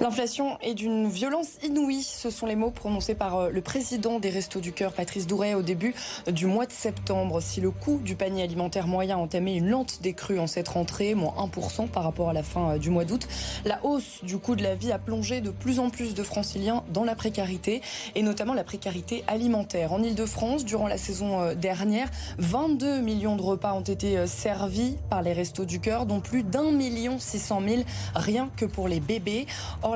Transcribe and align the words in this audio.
L'inflation 0.00 0.56
est 0.62 0.72
d'une 0.72 1.10
violence 1.10 1.58
inouïe. 1.62 2.02
Ce 2.02 2.30
sont 2.30 2.46
les 2.46 2.56
mots 2.56 2.70
prononcés 2.70 3.14
par 3.14 3.36
euh, 3.36 3.50
le 3.50 3.60
président 3.60 4.18
des 4.18 4.30
Restos 4.30 4.60
du 4.60 4.72
Cœur, 4.72 4.94
Patrice 4.94 5.26
Douret, 5.26 5.52
au 5.52 5.60
début 5.60 5.94
du 6.26 6.46
mois 6.46 6.64
de 6.64 6.72
septembre. 6.72 7.42
Si 7.42 7.60
le 7.60 7.70
coût 7.70 8.00
du 8.02 8.16
panier 8.16 8.42
alimentaire 8.42 8.86
moyen 8.86 9.18
a 9.18 9.20
entamé 9.20 9.54
une 9.54 9.68
lente 9.68 10.00
décrue 10.00 10.38
en 10.38 10.46
cette 10.46 10.68
rentrée, 10.68 11.14
moins 11.14 11.34
1% 11.36 11.88
par 11.88 12.02
rapport 12.02 12.30
à 12.30 12.32
la 12.32 12.42
fin 12.42 12.70
euh, 12.70 12.78
du 12.78 12.88
mois 12.88 13.04
d'août, 13.04 13.28
la 13.66 13.78
hausse 13.84 14.20
du 14.24 14.38
coût 14.38 14.56
de 14.56 14.62
la 14.62 14.74
vie 14.74 14.90
a 14.90 14.98
plongé 14.98 15.42
de 15.42 15.50
plus 15.50 15.80
en 15.80 15.90
plus 15.90 16.14
de 16.14 16.22
franciliens 16.22 16.82
dans 16.88 17.04
la 17.04 17.14
précarité 17.14 17.82
et 18.14 18.22
notamment 18.22 18.54
la 18.54 18.64
précarité 18.64 19.22
alimentaire. 19.26 19.92
En 19.92 20.02
Ile-de-France, 20.02 20.64
durant 20.64 20.88
la 20.88 20.96
saison 20.96 21.42
euh, 21.42 21.54
dernière, 21.54 22.08
22 22.38 23.02
millions 23.02 23.36
de 23.36 23.42
repas 23.42 23.74
ont 23.74 23.82
été 23.82 24.26
servis 24.26 24.96
par 25.10 25.20
les 25.20 25.34
Restos 25.34 25.66
du 25.66 25.78
Cœur, 25.78 26.06
dont 26.06 26.20
plus 26.20 26.42
d'un 26.42 26.72
million 26.72 27.18
six 27.18 27.38
cent 27.38 27.60
mille 27.60 27.84
rien 28.14 28.48
que 28.56 28.64
pour 28.64 28.88
les 28.88 29.00
bébés. 29.00 29.46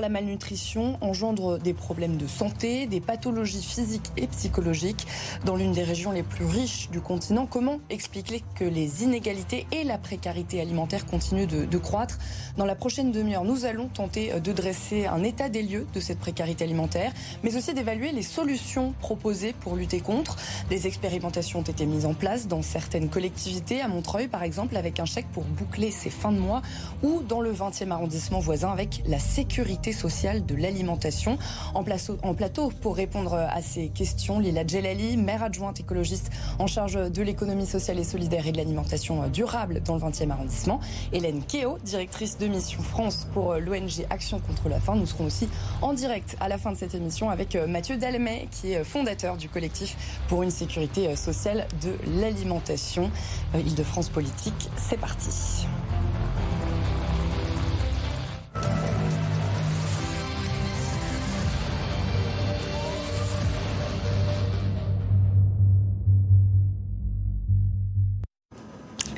La 0.01 0.09
malnutrition 0.09 0.99
engendre 1.01 1.59
des 1.59 1.75
problèmes 1.75 2.17
de 2.17 2.27
santé, 2.27 2.87
des 2.87 3.01
pathologies 3.01 3.63
physiques 3.63 4.11
et 4.17 4.27
psychologiques. 4.27 5.07
Dans 5.45 5.57
l'une 5.57 5.73
des 5.73 5.83
régions 5.83 6.13
les 6.13 6.23
plus 6.23 6.45
riches 6.45 6.91
du 6.91 7.01
continent, 7.01 7.47
comment 7.47 7.81
expliquer 7.91 8.43
que 8.55 8.65
les 8.65 9.03
inégalités 9.03 9.67
et 9.73 9.85
la 9.85 9.99
précarité 9.99 10.61
alimentaire 10.61 11.07
continuent 11.07 11.47
de, 11.47 11.79
croître? 11.79 12.19
Dans 12.57 12.67
la 12.67 12.75
prochaine 12.75 13.13
demi-heure, 13.13 13.45
nous 13.45 13.65
allons 13.65 13.89
tenter 13.89 14.41
de 14.41 14.53
dresser 14.53 15.07
un 15.07 15.23
état 15.23 15.49
des 15.49 15.63
lieux 15.63 15.87
de 15.93 16.01
cette 16.01 16.19
précarité 16.19 16.65
alimentaire, 16.65 17.13
mais 17.43 17.57
aussi 17.57 17.75
d'évaluer 17.75 18.13
les 18.13 18.23
solutions 18.23 18.95
proposées 19.01 19.55
pour 19.61 19.77
lutter 19.77 20.01
contre. 20.01 20.37
Des 20.71 20.87
expérimentations 20.87 21.61
ont 21.61 21.63
été 21.63 21.87
mises 21.87 22.07
en 22.07 22.15
place 22.15 22.49
dans 22.49 22.63
certaines 22.63 23.09
collectivités, 23.09 23.81
à 23.81 23.89
Montreuil 23.89 24.29
par 24.29 24.43
exemple, 24.43 24.77
avec 24.77 25.01
un 25.01 25.05
chèque 25.05 25.27
pour 25.33 25.45
boucler 25.45 25.91
ses 25.91 26.11
fins 26.11 26.33
de 26.33 26.39
mois, 26.39 26.63
ou 27.03 27.23
dans 27.29 27.41
le 27.41 27.53
20e 27.53 27.91
arrondissement 27.91 28.41
voisin 28.41 28.71
avec 28.71 29.03
la 29.07 29.19
sécurité 29.19 29.84
sociale 29.93 30.47
de 30.47 30.55
l'alimentation. 30.55 31.39
En, 31.75 31.85
en, 32.23 32.35
plateau 32.35 32.73
pour 32.81 32.97
répondre 32.97 33.35
à 33.35 33.63
ces 33.63 33.89
questions, 33.89 34.39
Lila 34.39 34.67
Djelali, 34.67 35.17
maire 35.17 35.43
adjointe 35.43 35.81
écologiste 35.81 36.31
en 36.59 36.67
charge 36.67 37.11
de 37.11 37.23
l'économie 37.23 37.67
sociale 37.67 37.99
et 37.99 38.05
solidaire 38.05 38.47
et 38.47 38.53
de 38.53 38.57
l'alimentation 38.57 39.27
durable 39.29 39.83
dans 39.85 39.95
le 39.95 40.01
20e 40.01 40.31
arrondissement. 40.31 40.81
Hélène 41.13 41.43
Keo, 41.45 41.79
directrice 41.85 42.39
de 42.39 42.47
mission 42.47 42.83
France 42.83 43.27
pour 43.33 43.55
l'ONG 43.55 44.07
Action 44.11 44.41
contre 44.41 44.69
la 44.69 44.81
faim. 44.81 44.97
Nous 44.97 45.07
serons 45.07 45.27
aussi 45.27 45.49
en 45.83 45.93
direct 45.93 46.37
à 46.41 46.49
la 46.49 46.59
fin 46.59 46.73
de 46.73 46.77
cette 46.77 46.95
émission 46.95 47.31
avec 47.31 47.57
Mathieu 47.69 47.97
Dalmet, 47.97 48.49
qui 48.51 48.73
est 48.73 48.85
fondateur 48.85 49.37
du 49.37 49.49
collectif 49.49 49.97
pour 50.29 50.43
une 50.43 50.51
sécurité 50.51 51.15
sociale 51.17 51.67
de 51.83 51.95
l'alimentation. 52.21 53.11
Île-de-France 53.55 54.09
Politique, 54.09 54.71
c'est 54.77 54.99
parti. 54.99 55.31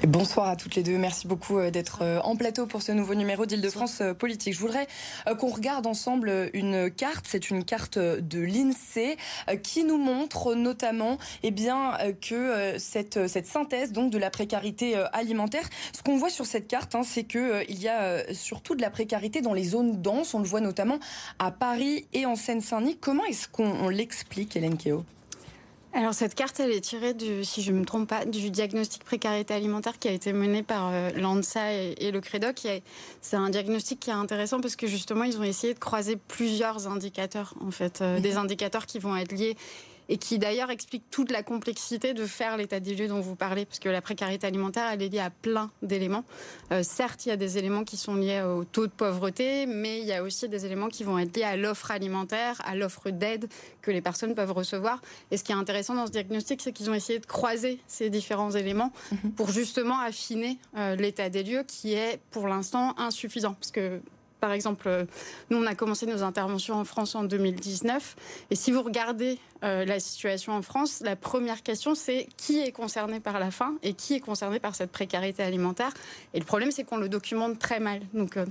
Bonsoir 0.06 0.46
à 0.46 0.54
toutes 0.54 0.76
les 0.76 0.84
deux. 0.84 0.98
Merci 0.98 1.26
beaucoup 1.26 1.60
d'être 1.72 2.04
en 2.22 2.36
plateau 2.36 2.66
pour 2.66 2.80
ce 2.80 2.92
nouveau 2.92 3.16
numéro 3.16 3.44
d'Île-de-France 3.44 4.04
Politique. 4.16 4.54
Je 4.54 4.60
voudrais 4.60 4.86
qu'on 5.40 5.48
regarde 5.48 5.84
ensemble 5.84 6.48
une 6.54 6.92
carte. 6.92 7.24
C'est 7.28 7.50
une 7.50 7.64
carte 7.64 7.98
de 7.98 8.38
l'INSEE 8.38 9.16
qui 9.64 9.82
nous 9.82 9.98
montre 9.98 10.54
notamment 10.54 11.18
eh 11.42 11.52
que 12.22 12.78
cette, 12.78 13.26
cette 13.26 13.46
synthèse 13.46 13.90
donc, 13.90 14.12
de 14.12 14.18
la 14.18 14.30
précarité 14.30 14.94
alimentaire. 15.12 15.68
Ce 15.92 16.04
qu'on 16.04 16.16
voit 16.16 16.30
sur 16.30 16.46
cette 16.46 16.68
carte, 16.68 16.94
hein, 16.94 17.02
c'est 17.02 17.24
qu'il 17.24 17.82
y 17.82 17.88
a 17.88 18.32
surtout 18.32 18.76
de 18.76 18.82
la 18.82 18.90
précarité 18.90 19.40
dans 19.40 19.54
les 19.54 19.64
zones 19.64 20.02
denses. 20.02 20.34
On 20.34 20.38
le 20.38 20.46
voit 20.46 20.60
notamment 20.60 21.00
à 21.40 21.50
Paris 21.50 22.06
et 22.12 22.26
en 22.26 22.36
Seine-Saint-Denis. 22.36 22.96
Comment 23.00 23.24
est-ce 23.24 23.48
qu'on 23.48 23.88
l'explique, 23.88 24.54
Hélène 24.54 24.78
Keo 24.78 25.04
alors 25.96 26.12
cette 26.12 26.34
carte, 26.34 26.60
elle 26.60 26.72
est 26.72 26.82
tirée, 26.82 27.14
du, 27.14 27.42
si 27.42 27.62
je 27.62 27.72
ne 27.72 27.78
me 27.78 27.84
trompe 27.86 28.08
pas, 28.08 28.26
du 28.26 28.50
diagnostic 28.50 29.02
précarité 29.02 29.54
alimentaire 29.54 29.98
qui 29.98 30.08
a 30.08 30.12
été 30.12 30.34
mené 30.34 30.62
par 30.62 30.90
euh, 30.92 31.10
l'ANSA 31.16 31.72
et, 31.72 31.94
et, 31.98 32.10
le 32.10 32.20
CREDOC. 32.20 32.82
C'est 33.22 33.36
un 33.36 33.48
diagnostic 33.48 34.00
qui 34.00 34.10
est 34.10 34.14
intéressant 34.14 34.60
parce 34.60 34.76
que 34.76 34.86
justement, 34.86 35.24
ils 35.24 35.38
ont 35.38 35.42
essayé 35.42 35.72
de 35.72 35.78
croiser 35.78 36.16
plusieurs 36.16 36.86
indicateurs, 36.86 37.54
en 37.66 37.70
fait, 37.70 38.02
euh, 38.02 38.20
des 38.20 38.36
indicateurs 38.36 38.84
qui 38.84 38.98
vont 38.98 39.16
être 39.16 39.32
liés 39.32 39.56
et 40.08 40.18
qui 40.18 40.38
d'ailleurs 40.38 40.70
explique 40.70 41.04
toute 41.10 41.30
la 41.30 41.42
complexité 41.42 42.14
de 42.14 42.26
faire 42.26 42.56
l'état 42.56 42.80
des 42.80 42.94
lieux 42.94 43.08
dont 43.08 43.20
vous 43.20 43.36
parlez, 43.36 43.64
parce 43.64 43.78
que 43.78 43.88
la 43.88 44.00
précarité 44.00 44.46
alimentaire, 44.46 44.88
elle 44.92 45.02
est 45.02 45.08
liée 45.08 45.20
à 45.20 45.30
plein 45.30 45.70
d'éléments. 45.82 46.24
Euh, 46.72 46.82
certes, 46.82 47.26
il 47.26 47.30
y 47.30 47.32
a 47.32 47.36
des 47.36 47.58
éléments 47.58 47.84
qui 47.84 47.96
sont 47.96 48.14
liés 48.14 48.42
au 48.42 48.64
taux 48.64 48.86
de 48.86 48.92
pauvreté, 48.92 49.66
mais 49.66 50.00
il 50.00 50.06
y 50.06 50.12
a 50.12 50.22
aussi 50.22 50.48
des 50.48 50.66
éléments 50.66 50.88
qui 50.88 51.04
vont 51.04 51.18
être 51.18 51.36
liés 51.36 51.42
à 51.42 51.56
l'offre 51.56 51.90
alimentaire, 51.90 52.60
à 52.64 52.74
l'offre 52.76 53.10
d'aide 53.10 53.48
que 53.82 53.90
les 53.90 54.00
personnes 54.00 54.34
peuvent 54.34 54.52
recevoir. 54.52 55.00
Et 55.30 55.36
ce 55.36 55.44
qui 55.44 55.52
est 55.52 55.56
intéressant 55.56 55.94
dans 55.94 56.06
ce 56.06 56.12
diagnostic, 56.12 56.60
c'est 56.62 56.72
qu'ils 56.72 56.90
ont 56.90 56.94
essayé 56.94 57.18
de 57.18 57.26
croiser 57.26 57.80
ces 57.86 58.10
différents 58.10 58.50
éléments 58.50 58.92
mhm. 59.12 59.32
pour 59.32 59.50
justement 59.50 59.98
affiner 60.00 60.58
euh, 60.76 60.96
l'état 60.96 61.28
des 61.30 61.42
lieux 61.42 61.64
qui 61.66 61.94
est 61.94 62.20
pour 62.30 62.48
l'instant 62.48 62.94
insuffisant. 62.98 63.54
Parce 63.54 63.70
que 63.70 64.00
par 64.40 64.52
exemple, 64.52 64.88
euh, 64.88 65.04
nous, 65.50 65.58
on 65.58 65.66
a 65.66 65.74
commencé 65.74 66.06
nos 66.06 66.22
interventions 66.22 66.74
en 66.74 66.84
France 66.84 67.14
en 67.14 67.24
2019. 67.24 68.16
Et 68.50 68.56
si 68.56 68.72
vous 68.72 68.82
regardez 68.82 69.38
euh, 69.64 69.84
la 69.84 69.98
situation 70.00 70.52
en 70.52 70.62
France, 70.62 71.00
la 71.04 71.16
première 71.16 71.62
question, 71.62 71.94
c'est 71.94 72.28
qui 72.36 72.60
est 72.60 72.72
concerné 72.72 73.20
par 73.20 73.38
la 73.38 73.50
faim 73.50 73.76
et 73.82 73.94
qui 73.94 74.14
est 74.14 74.20
concerné 74.20 74.60
par 74.60 74.74
cette 74.74 74.92
précarité 74.92 75.42
alimentaire. 75.42 75.92
Et 76.34 76.38
le 76.38 76.44
problème, 76.44 76.70
c'est 76.70 76.84
qu'on 76.84 76.98
le 76.98 77.08
documente 77.08 77.58
très 77.58 77.80
mal. 77.80 78.00
Donc, 78.12 78.36
euh, 78.36 78.46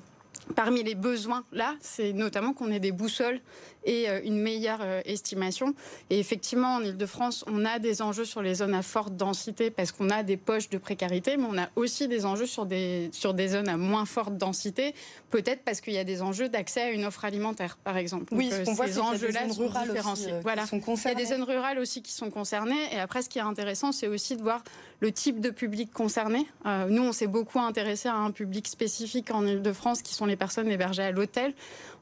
Parmi 0.53 0.83
les 0.83 0.93
besoins, 0.93 1.43
là, 1.51 1.73
c'est 1.81 2.13
notamment 2.13 2.53
qu'on 2.53 2.69
ait 2.71 2.79
des 2.79 2.91
boussoles 2.91 3.39
et 3.85 4.09
euh, 4.09 4.19
une 4.23 4.39
meilleure 4.39 4.79
euh, 4.81 5.01
estimation. 5.05 5.73
Et 6.09 6.19
effectivement, 6.19 6.75
en 6.75 6.83
Ile-de-France, 6.83 7.45
on 7.47 7.65
a 7.65 7.79
des 7.79 8.01
enjeux 8.01 8.25
sur 8.25 8.41
les 8.41 8.55
zones 8.55 8.73
à 8.73 8.81
forte 8.81 9.15
densité 9.15 9.69
parce 9.69 9.91
qu'on 9.91 10.09
a 10.09 10.23
des 10.23 10.37
poches 10.37 10.69
de 10.69 10.77
précarité, 10.77 11.37
mais 11.37 11.45
on 11.49 11.57
a 11.57 11.69
aussi 11.75 12.07
des 12.07 12.25
enjeux 12.25 12.45
sur 12.45 12.65
des, 12.65 13.09
sur 13.11 13.33
des 13.33 13.49
zones 13.49 13.69
à 13.69 13.77
moins 13.77 14.05
forte 14.05 14.37
densité, 14.37 14.93
peut-être 15.29 15.63
parce 15.63 15.81
qu'il 15.81 15.93
y 15.93 15.97
a 15.97 16.03
des 16.03 16.21
enjeux 16.21 16.49
d'accès 16.49 16.81
à 16.81 16.89
une 16.89 17.05
offre 17.05 17.25
alimentaire, 17.25 17.77
par 17.83 17.97
exemple. 17.97 18.33
Oui, 18.35 18.51
ce 18.51 18.63
qu'on 18.65 18.73
voit, 18.73 18.87
ces 18.87 18.99
enjeux-là 18.99 19.49
sont 19.49 19.67
différenciés. 19.67 20.33
voilà. 20.41 20.65
Sont 20.65 20.81
il 20.85 21.07
y 21.07 21.11
a 21.11 21.15
des 21.15 21.25
zones 21.25 21.43
rurales 21.43 21.79
aussi 21.79 22.01
qui 22.01 22.11
sont 22.11 22.29
concernées. 22.29 22.93
Et 22.93 22.99
après, 22.99 23.21
ce 23.21 23.29
qui 23.29 23.39
est 23.39 23.43
intéressant, 23.43 23.91
c'est 23.91 24.07
aussi 24.07 24.35
de 24.35 24.41
voir 24.41 24.63
le 24.99 25.11
type 25.11 25.39
de 25.39 25.49
public 25.49 25.91
concerné. 25.91 26.47
Euh, 26.65 26.87
nous, 26.89 27.03
on 27.03 27.11
s'est 27.11 27.27
beaucoup 27.27 27.59
intéressé 27.59 28.09
à 28.09 28.15
un 28.15 28.31
public 28.31 28.67
spécifique 28.67 29.31
en 29.31 29.45
Ile-de-France 29.45 30.01
qui 30.01 30.13
sont 30.13 30.25
les 30.25 30.35
personnes 30.35 30.69
hébergées 30.69 31.03
à 31.03 31.11
l'hôtel. 31.11 31.53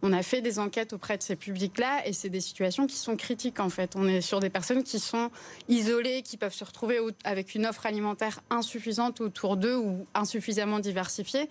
On 0.06 0.12
a 0.12 0.22
fait 0.22 0.42
des 0.42 0.60
enquêtes 0.60 0.92
auprès 0.92 1.18
de 1.18 1.24
ces 1.24 1.38
publics-là 1.38 2.06
et 2.06 2.12
c'est 2.12 2.28
des 2.28 2.42
situations 2.42 2.88
qui 2.88 2.98
sont 2.98 3.16
critiques 3.16 3.62
en 3.62 3.70
fait. 3.70 3.96
On 3.96 4.06
est 4.06 4.20
sur 4.20 4.42
des 4.42 4.50
personnes 4.50 4.84
qui 4.84 5.00
sont 5.00 5.32
isolées, 5.70 6.24
qui 6.24 6.36
peuvent 6.36 6.54
se 6.54 6.66
retrouver 6.66 7.00
avec 7.24 7.56
une 7.56 7.66
offre 7.66 7.86
alimentaire 7.86 8.42
insuffisante 8.50 9.22
autour 9.22 9.56
d'eux 9.56 9.78
ou 9.78 10.06
insuffisamment 10.14 10.80
diversifiée. 10.80 11.48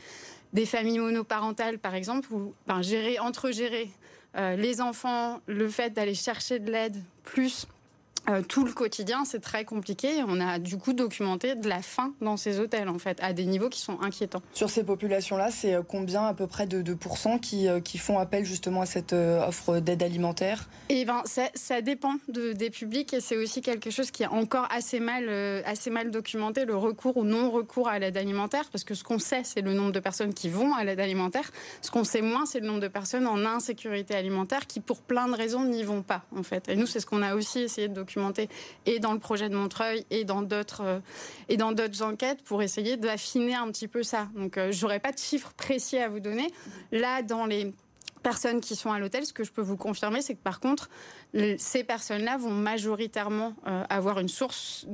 Des 0.52 0.66
familles 0.66 0.98
monoparentales 0.98 1.78
par 1.78 1.94
exemple, 1.94 2.28
ben, 2.66 2.82
gérer, 2.82 3.18
entre 3.18 3.52
gérer 3.52 3.90
euh, 4.36 4.54
les 4.54 4.82
enfants, 4.82 5.40
le 5.46 5.66
fait 5.70 5.88
d'aller 5.90 6.14
chercher 6.14 6.58
de 6.58 6.70
l'aide, 6.70 7.02
plus 7.24 7.66
euh, 8.28 8.42
tout 8.46 8.64
le 8.64 8.72
quotidien, 8.72 9.24
c'est 9.24 9.40
très 9.40 9.64
compliqué. 9.64 10.22
On 10.28 10.40
a 10.40 10.58
du 10.58 10.76
coup 10.76 10.92
documenté 10.92 11.56
de 11.56 11.68
la 11.68 11.82
faim 11.82 12.14
dans 12.20 12.36
ces 12.36 12.60
hôtels, 12.60 12.88
en 12.88 12.98
fait, 12.98 13.18
à 13.20 13.32
des 13.32 13.46
niveaux 13.46 13.68
qui 13.68 13.80
sont 13.80 14.00
inquiétants. 14.00 14.42
Sur 14.52 14.70
ces 14.70 14.84
populations-là, 14.84 15.50
c'est 15.50 15.74
euh, 15.74 15.82
combien 15.86 16.24
à 16.26 16.34
peu 16.34 16.46
près 16.46 16.66
de, 16.66 16.82
de 16.82 16.94
pourcents 16.94 17.38
qui, 17.38 17.66
euh, 17.66 17.80
qui, 17.80 17.98
font 17.98 18.18
appel 18.18 18.44
justement 18.44 18.80
à 18.80 18.86
cette 18.86 19.12
offre 19.12 19.80
d'aide 19.80 20.02
alimentaire? 20.02 20.68
Eh 20.88 21.04
ben, 21.04 21.22
ça, 21.24 21.48
ça 21.54 21.80
dépend 21.82 22.14
de, 22.28 22.52
des 22.52 22.70
publics 22.70 23.12
et 23.12 23.20
c'est 23.20 23.36
aussi 23.36 23.60
quelque 23.60 23.90
chose 23.90 24.10
qui 24.10 24.22
est 24.22 24.28
encore 24.28 24.66
assez 24.70 25.00
mal, 25.00 25.28
assez 25.64 25.90
mal 25.90 26.10
documenté, 26.10 26.64
le 26.64 26.76
recours 26.76 27.16
ou 27.16 27.24
non-recours 27.24 27.88
à 27.88 27.98
l'aide 27.98 28.16
alimentaire, 28.16 28.68
parce 28.70 28.84
que 28.84 28.94
ce 28.94 29.04
qu'on 29.04 29.18
sait, 29.18 29.42
c'est 29.44 29.60
le 29.60 29.72
nombre 29.72 29.92
de 29.92 30.00
personnes 30.00 30.34
qui 30.34 30.48
vont 30.48 30.74
à 30.74 30.84
l'aide 30.84 31.00
alimentaire. 31.00 31.50
Ce 31.80 31.90
qu'on 31.90 32.04
sait 32.04 32.22
moins, 32.22 32.46
c'est 32.46 32.60
le 32.60 32.66
nombre 32.66 32.80
de 32.80 32.88
personnes 32.88 33.26
en 33.26 33.44
insécurité 33.44 34.14
alimentaire 34.14 34.66
qui, 34.66 34.80
pour 34.80 35.00
plein 35.02 35.28
de 35.28 35.34
raisons, 35.34 35.64
n'y 35.64 35.82
vont 35.82 36.02
pas, 36.02 36.22
en 36.36 36.42
fait. 36.42 36.68
Et 36.68 36.76
nous, 36.76 36.86
c'est 36.86 37.00
ce 37.00 37.06
qu'on 37.06 37.22
a 37.22 37.34
aussi 37.34 37.60
essayé 37.60 37.88
de 37.88 37.94
documenter 37.94 38.11
et 38.86 38.98
dans 38.98 39.12
le 39.12 39.18
projet 39.18 39.48
de 39.48 39.56
Montreuil 39.56 40.04
et 40.10 40.24
dans 40.24 40.42
d'autres 40.42 40.82
euh, 40.82 41.00
et 41.48 41.56
dans 41.56 41.72
d'autres 41.72 42.02
enquêtes 42.02 42.42
pour 42.42 42.62
essayer 42.62 42.96
d'affiner 42.96 43.54
un 43.54 43.70
petit 43.70 43.88
peu 43.88 44.02
ça. 44.02 44.28
Donc 44.34 44.56
euh, 44.58 44.70
j'aurais 44.72 45.00
pas 45.00 45.12
de 45.12 45.18
chiffres 45.18 45.52
précis 45.56 45.98
à 45.98 46.08
vous 46.08 46.20
donner. 46.20 46.48
Là, 46.90 47.22
dans 47.22 47.46
les 47.46 47.72
personnes 48.22 48.60
qui 48.60 48.76
sont 48.76 48.90
à 48.90 48.98
l'hôtel, 48.98 49.26
ce 49.26 49.32
que 49.32 49.44
je 49.44 49.52
peux 49.52 49.62
vous 49.62 49.76
confirmer, 49.76 50.22
c'est 50.22 50.34
que 50.34 50.42
par 50.42 50.60
contre, 50.60 50.88
ces 51.58 51.84
personnes-là 51.84 52.36
vont 52.36 52.50
majoritairement 52.50 53.54
euh, 53.66 53.84
avoir 53.88 54.20
une 54.20 54.28
source 54.28 54.86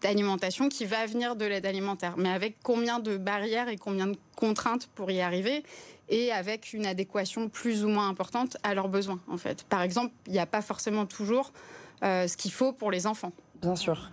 d'alimentation 0.00 0.68
qui 0.68 0.84
va 0.86 1.06
venir 1.06 1.36
de 1.36 1.44
l'aide 1.44 1.66
alimentaire. 1.66 2.14
Mais 2.16 2.30
avec 2.30 2.56
combien 2.62 2.98
de 2.98 3.16
barrières 3.16 3.68
et 3.68 3.76
combien 3.76 4.06
de 4.06 4.16
contraintes 4.34 4.88
pour 4.94 5.10
y 5.10 5.20
arriver 5.20 5.62
et 6.08 6.32
avec 6.32 6.72
une 6.72 6.86
adéquation 6.86 7.48
plus 7.48 7.84
ou 7.84 7.88
moins 7.88 8.08
importante 8.08 8.56
à 8.62 8.74
leurs 8.74 8.88
besoins, 8.88 9.20
en 9.28 9.36
fait. 9.36 9.64
Par 9.64 9.82
exemple, 9.82 10.12
il 10.26 10.32
n'y 10.32 10.38
a 10.38 10.46
pas 10.46 10.62
forcément 10.62 11.06
toujours 11.06 11.52
ce 12.02 12.36
qu'il 12.36 12.52
faut 12.52 12.72
pour 12.72 12.90
les 12.90 13.06
enfants. 13.06 13.32
Bien 13.62 13.76
sûr. 13.76 14.10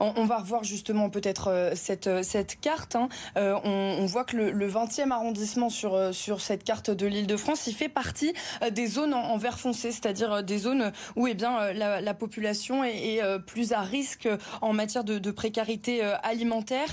On, 0.00 0.24
va 0.24 0.38
revoir 0.38 0.64
justement 0.64 1.10
peut-être 1.10 1.48
euh, 1.48 1.72
cette, 1.74 2.06
euh, 2.06 2.22
cette 2.22 2.60
carte. 2.60 2.96
Hein. 2.96 3.08
Euh, 3.36 3.58
on, 3.64 4.04
voit 4.06 4.24
que 4.24 4.36
le, 4.36 4.68
20e 4.68 5.10
arrondissement 5.10 5.68
sur, 5.68 6.14
sur 6.14 6.40
cette 6.40 6.64
carte 6.64 6.90
de 6.90 7.06
l'île 7.06 7.26
de 7.26 7.36
France, 7.36 7.66
il 7.66 7.74
fait 7.74 7.88
partie 7.88 8.32
des 8.70 8.86
zones 8.86 9.14
en, 9.14 9.36
vert 9.36 9.58
foncé, 9.58 9.92
c'est-à-dire 9.92 10.42
des 10.42 10.58
zones 10.58 10.92
où 11.16 11.26
eh 11.26 11.34
bien, 11.34 11.72
la, 11.72 12.14
population 12.14 12.84
est, 12.84 13.20
plus 13.46 13.72
à 13.72 13.80
risque 13.80 14.28
en 14.60 14.72
matière 14.72 15.04
de, 15.04 15.30
précarité 15.30 16.02
alimentaire. 16.22 16.88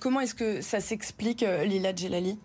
comment 0.00 0.20
est-ce 0.20 0.34
que 0.34 0.60
ça 0.60 0.80
s'explique, 0.80 1.44
Lila 1.64 1.94
Djelali? 1.94 2.38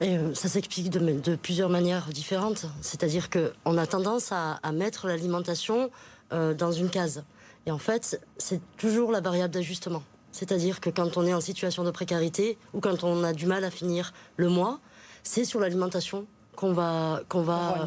Ça 0.00 0.48
s'explique 0.48 0.90
de, 0.90 1.36
plusieurs 1.36 1.68
manières 1.68 2.08
différentes. 2.08 2.66
C'est-à-dire 2.80 3.28
qu'on 3.30 3.78
a 3.78 3.86
tendance 3.86 4.32
à 4.32 4.72
mettre 4.72 5.06
l'alimentation 5.06 5.90
dans 6.30 6.72
une 6.72 6.90
case. 6.90 7.24
Et 7.66 7.70
en 7.70 7.78
fait, 7.78 8.20
c'est 8.38 8.60
toujours 8.76 9.10
la 9.10 9.20
variable 9.20 9.52
d'ajustement. 9.54 10.02
C'est-à-dire 10.32 10.80
que 10.80 10.90
quand 10.90 11.16
on 11.16 11.26
est 11.26 11.32
en 11.32 11.40
situation 11.40 11.82
de 11.82 11.90
précarité 11.90 12.58
ou 12.74 12.80
quand 12.80 13.04
on 13.04 13.24
a 13.24 13.32
du 13.32 13.46
mal 13.46 13.64
à 13.64 13.70
finir 13.70 14.12
le 14.36 14.48
mois, 14.48 14.80
c'est 15.22 15.44
sur 15.44 15.60
l'alimentation 15.60 16.26
qu'on 16.56 16.72
va 16.72 17.22
qu'on 17.28 17.42
va 17.42 17.84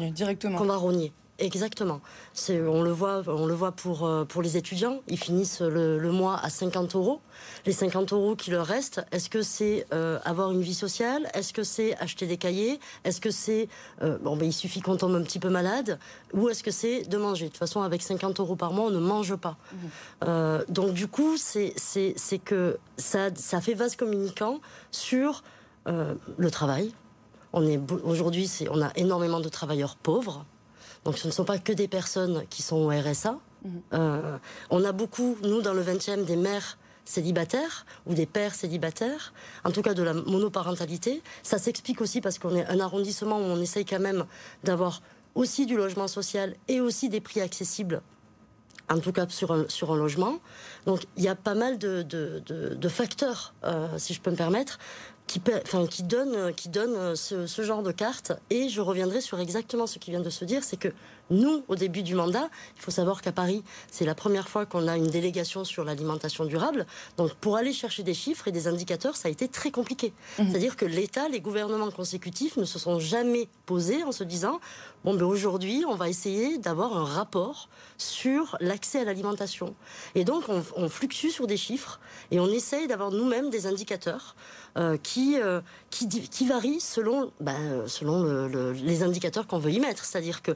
qu'on 0.58 0.64
va 0.64 0.76
rogner. 0.76 1.12
Exactement. 1.40 2.00
C'est, 2.34 2.60
on 2.60 2.82
le 2.82 2.90
voit, 2.90 3.22
on 3.26 3.46
le 3.46 3.54
voit 3.54 3.72
pour, 3.72 4.06
euh, 4.06 4.24
pour 4.24 4.42
les 4.42 4.58
étudiants. 4.58 5.00
Ils 5.08 5.18
finissent 5.18 5.62
le, 5.62 5.98
le, 5.98 6.12
mois 6.12 6.38
à 6.38 6.50
50 6.50 6.94
euros. 6.94 7.22
Les 7.64 7.72
50 7.72 8.12
euros 8.12 8.36
qui 8.36 8.50
leur 8.50 8.66
restent, 8.66 9.02
est-ce 9.10 9.30
que 9.30 9.40
c'est 9.40 9.86
euh, 9.94 10.18
avoir 10.24 10.50
une 10.50 10.60
vie 10.60 10.74
sociale? 10.74 11.30
Est-ce 11.32 11.54
que 11.54 11.64
c'est 11.64 11.96
acheter 11.96 12.26
des 12.26 12.36
cahiers? 12.36 12.78
Est-ce 13.04 13.22
que 13.22 13.30
c'est 13.30 13.68
euh, 14.02 14.18
bon, 14.18 14.36
ben, 14.36 14.44
il 14.44 14.52
suffit 14.52 14.82
qu'on 14.82 14.96
tombe 14.96 15.14
un 15.14 15.22
petit 15.22 15.38
peu 15.38 15.48
malade 15.48 15.98
Ou 16.34 16.50
est-ce 16.50 16.62
que 16.62 16.70
c'est 16.70 17.04
de 17.04 17.16
manger? 17.16 17.46
De 17.46 17.50
toute 17.50 17.58
façon, 17.58 17.80
avec 17.80 18.02
50 18.02 18.38
euros 18.38 18.56
par 18.56 18.72
mois, 18.72 18.86
on 18.86 18.90
ne 18.90 19.00
mange 19.00 19.34
pas. 19.36 19.56
Mmh. 19.72 20.26
donc 20.68 20.92
du 20.92 21.08
coup, 21.08 21.36
c'est, 21.38 21.72
c'est, 21.76 22.12
c'est 22.16 22.38
que 22.38 22.78
ça, 22.98 23.34
ça 23.34 23.60
fait 23.60 23.74
vase 23.74 23.96
communicant 23.96 24.60
sur 24.90 25.42
le 25.86 26.50
travail. 26.50 26.92
On 27.52 27.66
est 27.66 27.80
aujourd'hui, 28.04 28.46
c'est, 28.46 28.68
on 28.68 28.80
a 28.82 28.92
énormément 28.96 29.40
de 29.40 29.48
travailleurs 29.48 29.96
pauvres. 29.96 30.44
Donc 31.04 31.18
ce 31.18 31.26
ne 31.26 31.32
sont 31.32 31.44
pas 31.44 31.58
que 31.58 31.72
des 31.72 31.88
personnes 31.88 32.44
qui 32.50 32.62
sont 32.62 32.76
au 32.76 32.88
RSA. 32.88 33.38
Mhm. 33.64 33.82
Euh, 33.94 34.38
on 34.70 34.84
a 34.84 34.92
beaucoup, 34.92 35.36
nous, 35.42 35.62
dans 35.62 35.74
le 35.74 35.82
20e, 35.82 36.24
des 36.24 36.36
mères 36.36 36.78
célibataires 37.04 37.86
ou 38.06 38.14
des 38.14 38.26
pères 38.26 38.54
célibataires, 38.54 39.32
en 39.64 39.70
tout 39.70 39.82
cas 39.82 39.94
de 39.94 40.02
la 40.02 40.14
monoparentalité. 40.14 41.22
Ça 41.42 41.58
s'explique 41.58 42.00
aussi 42.00 42.20
parce 42.20 42.38
qu'on 42.38 42.54
est 42.54 42.66
un 42.66 42.80
arrondissement 42.80 43.38
où 43.38 43.42
on 43.42 43.60
essaye 43.60 43.84
quand 43.84 44.00
même 44.00 44.24
d'avoir 44.64 45.02
aussi 45.34 45.66
du 45.66 45.76
logement 45.76 46.08
social 46.08 46.54
et 46.68 46.80
aussi 46.80 47.08
des 47.08 47.20
prix 47.20 47.40
accessibles 47.40 48.02
en 48.90 48.98
tout 48.98 49.12
cas 49.12 49.26
sur 49.28 49.52
un, 49.52 49.68
sur 49.68 49.92
un 49.92 49.96
logement. 49.96 50.40
Donc 50.84 51.02
il 51.16 51.22
y 51.22 51.28
a 51.28 51.36
pas 51.36 51.54
mal 51.54 51.78
de, 51.78 52.02
de, 52.02 52.88
facteurs, 52.88 53.54
euh, 53.64 53.86
si 53.98 54.14
je 54.14 54.20
peux 54.20 54.30
me 54.30 54.36
permettre, 54.36 54.78
qui, 55.30 55.40
enfin, 55.64 55.86
qui 55.86 56.02
donne, 56.02 56.52
qui 56.54 56.68
donne 56.68 57.14
ce, 57.14 57.46
ce, 57.46 57.62
genre 57.62 57.84
de 57.84 57.92
carte. 57.92 58.32
Et 58.50 58.68
je 58.68 58.80
reviendrai 58.80 59.20
sur 59.20 59.38
exactement 59.38 59.86
ce 59.86 60.00
qui 60.00 60.10
vient 60.10 60.20
de 60.20 60.28
se 60.28 60.44
dire, 60.44 60.64
c'est 60.64 60.76
que 60.76 60.88
nous, 61.30 61.62
au 61.68 61.76
début 61.76 62.02
du 62.02 62.16
mandat, 62.16 62.48
il 62.76 62.82
faut 62.82 62.90
savoir 62.90 63.22
qu'à 63.22 63.30
Paris, 63.30 63.62
c'est 63.92 64.04
la 64.04 64.16
première 64.16 64.48
fois 64.48 64.66
qu'on 64.66 64.88
a 64.88 64.96
une 64.96 65.06
délégation 65.06 65.64
sur 65.64 65.84
l'alimentation 65.84 66.44
durable. 66.44 66.84
Donc, 67.16 67.34
pour 67.34 67.56
aller 67.56 67.72
chercher 67.72 68.02
des 68.02 68.14
chiffres 68.14 68.48
et 68.48 68.52
des 68.52 68.66
indicateurs, 68.66 69.14
ça 69.14 69.28
a 69.28 69.30
été 69.30 69.46
très 69.46 69.70
compliqué. 69.70 70.12
Mmh. 70.38 70.50
C'est-à-dire 70.50 70.76
que 70.76 70.84
l'État, 70.84 71.28
les 71.28 71.40
gouvernements 71.40 71.92
consécutifs 71.92 72.56
ne 72.56 72.64
se 72.64 72.80
sont 72.80 72.98
jamais 72.98 73.48
posés 73.66 74.02
en 74.02 74.10
se 74.10 74.24
disant 74.24 74.58
bon, 75.04 75.14
ben 75.14 75.24
aujourd'hui, 75.24 75.84
on 75.86 75.94
va 75.94 76.08
essayer 76.08 76.58
d'avoir 76.58 76.96
un 76.96 77.04
rapport 77.04 77.68
sur 77.96 78.56
l'accès 78.60 78.98
à 78.98 79.04
l'alimentation. 79.04 79.76
Et 80.16 80.24
donc, 80.24 80.48
on, 80.48 80.64
on 80.74 80.88
fluctue 80.88 81.28
sur 81.28 81.46
des 81.46 81.56
chiffres 81.56 82.00
et 82.32 82.40
on 82.40 82.48
essaye 82.48 82.88
d'avoir 82.88 83.12
nous-mêmes 83.12 83.50
des 83.50 83.68
indicateurs 83.68 84.34
euh, 84.76 84.96
qui, 85.02 85.40
euh, 85.40 85.60
varient 86.46 86.80
selon, 86.80 87.32
le, 87.40 88.72
les 88.72 89.02
indicateurs 89.02 89.46
qu'on 89.46 89.58
veut 89.58 89.72
y 89.72 89.80
mettre. 89.80 90.04
C'est-à-dire 90.04 90.42
que 90.42 90.52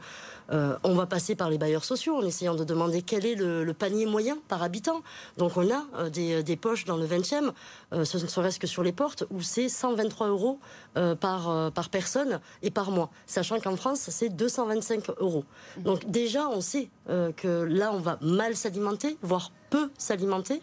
euh, 0.52 0.76
va 0.84 1.06
passer 1.06 1.34
par 1.34 1.50
les 1.50 1.58
bailleurs 1.58 1.84
sociaux 1.84 2.16
en 2.16 2.22
essayant 2.22 2.54
de 2.54 2.64
demander 2.64 3.02
quel 3.02 3.26
est 3.26 3.34
le, 3.34 3.72
panier 3.72 4.06
moyen 4.06 4.38
par 4.48 4.62
habitant. 4.62 5.02
Donc 5.38 5.56
on 5.56 5.68
a 5.70 5.84
euh, 5.96 6.10
des, 6.42 6.56
poches 6.56 6.84
dans 6.84 6.96
le 6.96 7.06
20e, 7.06 7.50
euh, 7.92 8.04
ce 8.04 8.18
ne 8.18 8.26
serait-ce 8.26 8.60
que 8.60 8.66
sur 8.66 8.82
les 8.82 8.92
portes, 8.92 9.24
où 9.30 9.40
c'est 9.40 9.68
123 9.68 10.28
euros 10.28 10.58
par 11.20 11.72
personne 11.90 12.40
et 12.62 12.70
par 12.70 12.90
mois. 12.90 13.10
Sachant 13.26 13.58
qu'en 13.58 13.76
France, 13.76 14.08
c'est 14.10 14.28
225 14.28 15.10
euros. 15.18 15.44
Donc 15.78 16.08
déjà, 16.08 16.48
on 16.48 16.60
sait 16.60 16.88
que 17.08 17.62
là, 17.64 17.90
on 17.92 17.98
va 17.98 18.18
mal 18.20 18.54
s'alimenter, 18.54 19.16
voire 19.22 19.50
peu 19.70 19.90
s'alimenter. 19.98 20.60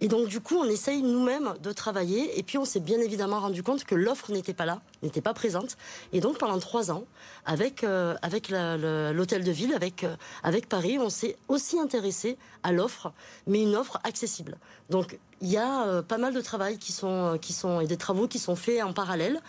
Et 0.00 0.08
donc, 0.08 0.28
du 0.28 0.40
coup, 0.40 0.56
on 0.56 0.64
essaye 0.64 1.02
nous-mêmes 1.02 1.54
de 1.62 1.72
travailler. 1.72 2.38
Et 2.38 2.42
puis, 2.42 2.56
on 2.56 2.64
s'est 2.64 2.80
bien 2.80 2.98
évidemment 3.00 3.40
rendu 3.40 3.62
compte 3.62 3.84
que 3.84 3.94
l'offre 3.94 4.32
n'était 4.32 4.54
pas 4.54 4.64
là, 4.64 4.80
n'était 5.02 5.20
pas 5.20 5.34
présente. 5.34 5.76
Et 6.12 6.20
donc, 6.20 6.38
pendant 6.38 6.58
trois 6.58 6.90
ans, 6.90 7.04
avec, 7.44 7.84
euh, 7.84 8.14
avec 8.22 8.48
l'hôtel 8.48 9.44
de 9.44 9.50
ville, 9.50 9.74
avec, 9.74 10.04
euh, 10.04 10.16
avec 10.42 10.68
Paris, 10.68 10.98
on 10.98 11.10
s'est 11.10 11.36
aussi 11.48 11.78
intéressé 11.78 12.38
à 12.62 12.72
l'offre, 12.72 13.12
mais 13.46 13.62
une 13.62 13.76
offre 13.76 13.98
accessible. 14.04 14.56
Donc, 14.88 15.18
il 15.42 15.48
y 15.48 15.58
a 15.58 15.86
euh, 15.86 16.02
pas 16.02 16.18
mal 16.18 16.32
de 16.32 16.40
travail 16.40 16.78
qui 16.78 16.92
sont, 16.92 17.38
qui 17.40 17.52
sont, 17.52 17.80
et 17.80 17.86
des 17.86 17.96
travaux 17.96 18.26
qui 18.26 18.38
sont 18.38 18.56
faits 18.56 18.82
en 18.82 18.92
parallèle 18.92 19.40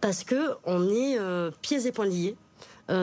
parce 0.00 0.24
que 0.24 0.54
on 0.64 0.88
est 0.88 1.18
pieds 1.60 1.86
et 1.86 1.92
poings 1.92 2.06
liés 2.06 2.36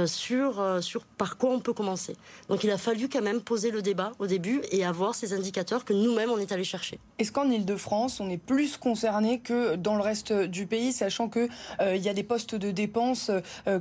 sur, 0.06 0.60
euh, 0.60 0.82
sur 0.82 1.06
par 1.06 1.38
quoi 1.38 1.52
on 1.52 1.60
peut 1.60 1.74
commencer. 1.74 2.16
Donc 2.50 2.64
il 2.64 2.72
a 2.72 2.78
fallu 2.78 3.10
quand 3.10 3.22
même 3.22 3.42
poser 3.42 3.72
le 3.72 3.82
débat 3.82 4.12
au 4.20 4.28
début 4.28 4.62
et 4.72 4.86
avoir 4.86 5.16
ces 5.16 5.34
indicateurs 5.34 5.86
que 5.86 5.94
nous-mêmes 5.94 6.30
on 6.30 6.38
est 6.38 6.52
allé 6.52 6.64
chercher. 6.64 7.00
Est-ce 7.20 7.32
qu'en 7.32 7.50
Ile-de-France 7.50 8.20
on 8.20 8.30
est 8.30 8.38
plus 8.38 8.78
concerné 8.78 9.40
que 9.40 9.76
dans 9.76 9.96
le 9.96 10.02
reste 10.02 10.34
du 10.34 10.68
pays, 10.68 10.92
sachant 10.92 11.30
que 11.30 11.48
euh, 11.80 11.96
il 11.96 12.02
y 12.02 12.10
a 12.10 12.14
des 12.14 12.24
postes 12.24 12.56
de 12.56 12.72
dépenses, 12.72 13.32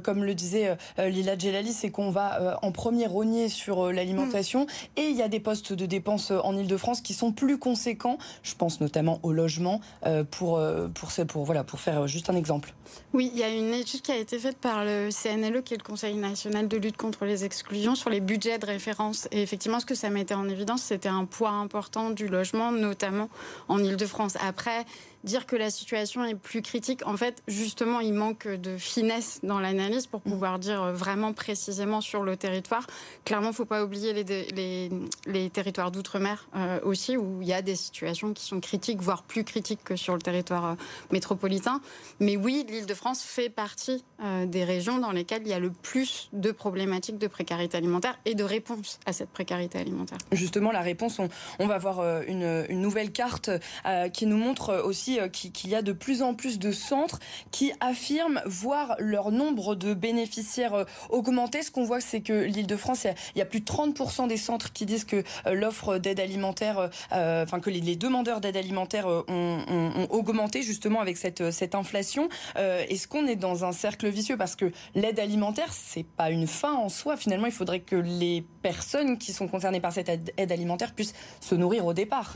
comme 0.02 0.24
le 0.24 0.34
disait 0.34 0.76
Lila 0.98 1.36
Djelali, 1.36 1.72
c'est 1.72 1.90
qu'on 1.90 2.10
va 2.10 2.58
en 2.62 2.72
premier 2.72 3.06
rogner 3.06 3.48
sur 3.48 3.92
l'alimentation, 3.92 4.64
mm. 4.64 5.00
et 5.00 5.08
il 5.08 5.16
y 5.16 5.22
a 5.22 5.28
des 5.28 5.40
postes 5.40 5.72
de 5.72 5.86
dépenses 5.86 6.30
en 6.30 6.56
Ile-de-France 6.56 7.00
qui 7.00 7.14
sont 7.14 7.32
plus 7.32 7.58
conséquents. 7.58 8.18
Je 8.42 8.54
pense 8.54 8.80
notamment 8.80 9.20
au 9.22 9.32
logement 9.32 9.80
pour 10.30 10.60
pour 10.94 11.10
pour 11.26 11.44
voilà 11.44 11.64
pour 11.64 11.80
faire 11.80 12.06
juste 12.06 12.30
un 12.30 12.36
exemple. 12.36 12.74
Oui, 13.12 13.30
il 13.32 13.38
y 13.38 13.42
a 13.42 13.48
une 13.48 13.74
étude 13.74 14.02
qui 14.02 14.12
a 14.12 14.16
été 14.16 14.38
faite 14.38 14.58
par 14.58 14.84
le 14.84 15.10
CNLE, 15.10 15.62
qui 15.62 15.74
est 15.74 15.78
le 15.78 15.82
Conseil 15.96 16.16
national 16.16 16.68
de 16.68 16.76
lutte 16.76 16.98
contre 16.98 17.24
les 17.24 17.46
exclusions, 17.46 17.94
sur 17.94 18.10
les 18.10 18.20
budgets 18.20 18.58
de 18.58 18.66
référence. 18.66 19.28
Et 19.32 19.40
effectivement, 19.40 19.80
ce 19.80 19.86
que 19.86 19.94
ça 19.94 20.10
mettait 20.10 20.34
en 20.34 20.46
évidence, 20.46 20.82
c'était 20.82 21.08
un 21.08 21.24
poids 21.24 21.52
important 21.52 22.10
du 22.10 22.28
logement, 22.28 22.70
notamment 22.70 23.30
en 23.68 23.82
Ile-de-France. 23.82 24.36
Après, 24.46 24.84
dire 25.26 25.44
que 25.44 25.56
la 25.56 25.70
situation 25.70 26.24
est 26.24 26.36
plus 26.36 26.62
critique, 26.62 27.06
en 27.06 27.16
fait, 27.16 27.42
justement, 27.48 28.00
il 28.00 28.14
manque 28.14 28.46
de 28.46 28.78
finesse 28.78 29.40
dans 29.42 29.58
l'analyse 29.58 30.06
pour 30.06 30.22
pouvoir 30.22 30.58
dire 30.58 30.92
vraiment 30.92 31.32
précisément 31.32 32.00
sur 32.00 32.22
le 32.22 32.36
territoire. 32.36 32.86
Clairement, 33.24 33.48
il 33.48 33.50
ne 33.50 33.56
faut 33.56 33.64
pas 33.64 33.84
oublier 33.84 34.12
les, 34.12 34.90
les, 35.26 35.50
territoires 35.50 35.90
d'outre-mer 35.90 36.48
euh, 36.54 36.78
aussi, 36.84 37.16
où 37.16 37.42
il 37.42 37.48
y 37.48 37.52
a 37.52 37.60
des 37.60 37.76
situations 37.76 38.32
qui 38.32 38.44
sont 38.44 38.60
critiques, 38.60 39.00
voire 39.00 39.24
plus 39.24 39.44
critiques 39.44 39.82
que 39.84 39.96
sur 39.96 40.14
le 40.14 40.22
territoire 40.22 40.64
euh, 40.64 40.74
métropolitain. 41.10 41.80
Mais 42.20 42.36
oui, 42.36 42.64
l'Île-de-France 42.68 43.22
fait 43.22 43.48
partie 43.48 44.04
euh, 44.22 44.46
des 44.46 44.64
régions 44.64 44.98
dans 44.98 45.12
lesquelles 45.12 45.42
il 45.42 45.48
y 45.48 45.54
a 45.54 45.58
le 45.58 45.70
plus 45.70 46.28
de 46.32 46.52
problématiques 46.52 47.18
de 47.18 47.26
précarité 47.26 47.76
alimentaire 47.76 48.18
et 48.24 48.34
de 48.34 48.44
réponses 48.44 49.00
à 49.06 49.12
cette 49.12 49.30
précarité 49.30 49.78
alimentaire. 49.78 50.18
Justement, 50.30 50.70
la 50.70 50.82
réponse, 50.82 51.18
on, 51.18 51.28
on 51.58 51.66
va 51.66 51.78
voir 51.78 52.22
une, 52.28 52.64
une, 52.68 52.80
nouvelle 52.80 53.10
carte 53.10 53.50
qui 54.12 54.26
nous 54.26 54.36
montre 54.36 54.82
aussi 54.84 55.15
euh, 55.18 55.28
qu'il 55.28 55.70
y 55.70 55.74
a 55.74 55.82
de 55.82 55.92
plus 55.92 56.22
en 56.22 56.34
plus 56.34 56.58
de 56.58 56.72
centres 56.72 57.18
qui 57.50 57.72
affirment 57.80 58.40
voir 58.46 58.96
leur 58.98 59.30
nombre 59.30 59.74
de 59.74 59.94
bénéficiaires 59.94 60.74
euh, 60.74 60.84
augmenter. 61.10 61.62
Ce 61.62 61.70
qu'on 61.70 61.84
voit, 61.84 62.00
c'est 62.00 62.20
que 62.20 62.32
l'Île-de-France, 62.32 63.06
il 63.34 63.38
y 63.38 63.42
a 63.42 63.44
plus 63.44 63.60
de 63.60 63.64
30% 63.64 64.28
des 64.28 64.36
centres 64.36 64.72
qui 64.72 64.86
disent 64.86 65.04
que 65.04 65.22
euh, 65.46 65.54
l'offre 65.54 65.98
d'aide 65.98 66.20
alimentaire, 66.20 66.90
enfin 67.10 67.60
que 67.60 67.70
les, 67.70 67.96
demandeurs 67.96 68.40
d'aide 68.40 68.56
alimentaire 68.56 69.06
ont, 69.06 70.06
augmenté 70.10 70.62
justement 70.62 71.00
avec 71.00 71.16
cette, 71.16 71.74
inflation. 71.74 72.28
Est-ce 72.56 73.08
qu'on 73.08 73.26
est 73.26 73.36
dans 73.36 73.64
un 73.64 73.72
cercle 73.72 74.08
vicieux? 74.08 74.36
Parce 74.36 74.56
que 74.56 74.70
l'aide 74.94 75.18
alimentaire, 75.18 75.72
c'est 75.72 76.04
pas 76.04 76.30
une 76.30 76.46
fin 76.46 76.74
en 76.74 76.88
soi. 76.88 77.16
Finalement, 77.16 77.46
il 77.46 77.52
faudrait 77.52 77.80
que 77.80 77.96
les 77.96 78.44
personnes 78.62 79.18
qui 79.18 79.32
sont 79.32 79.48
concernées 79.48 79.80
par 79.80 79.92
cette 79.92 80.08
aide, 80.08 80.52
alimentaire 80.52 80.92
puissent 80.92 81.14
se 81.40 81.54
nourrir 81.54 81.86
au 81.86 81.92
départ. 81.92 82.34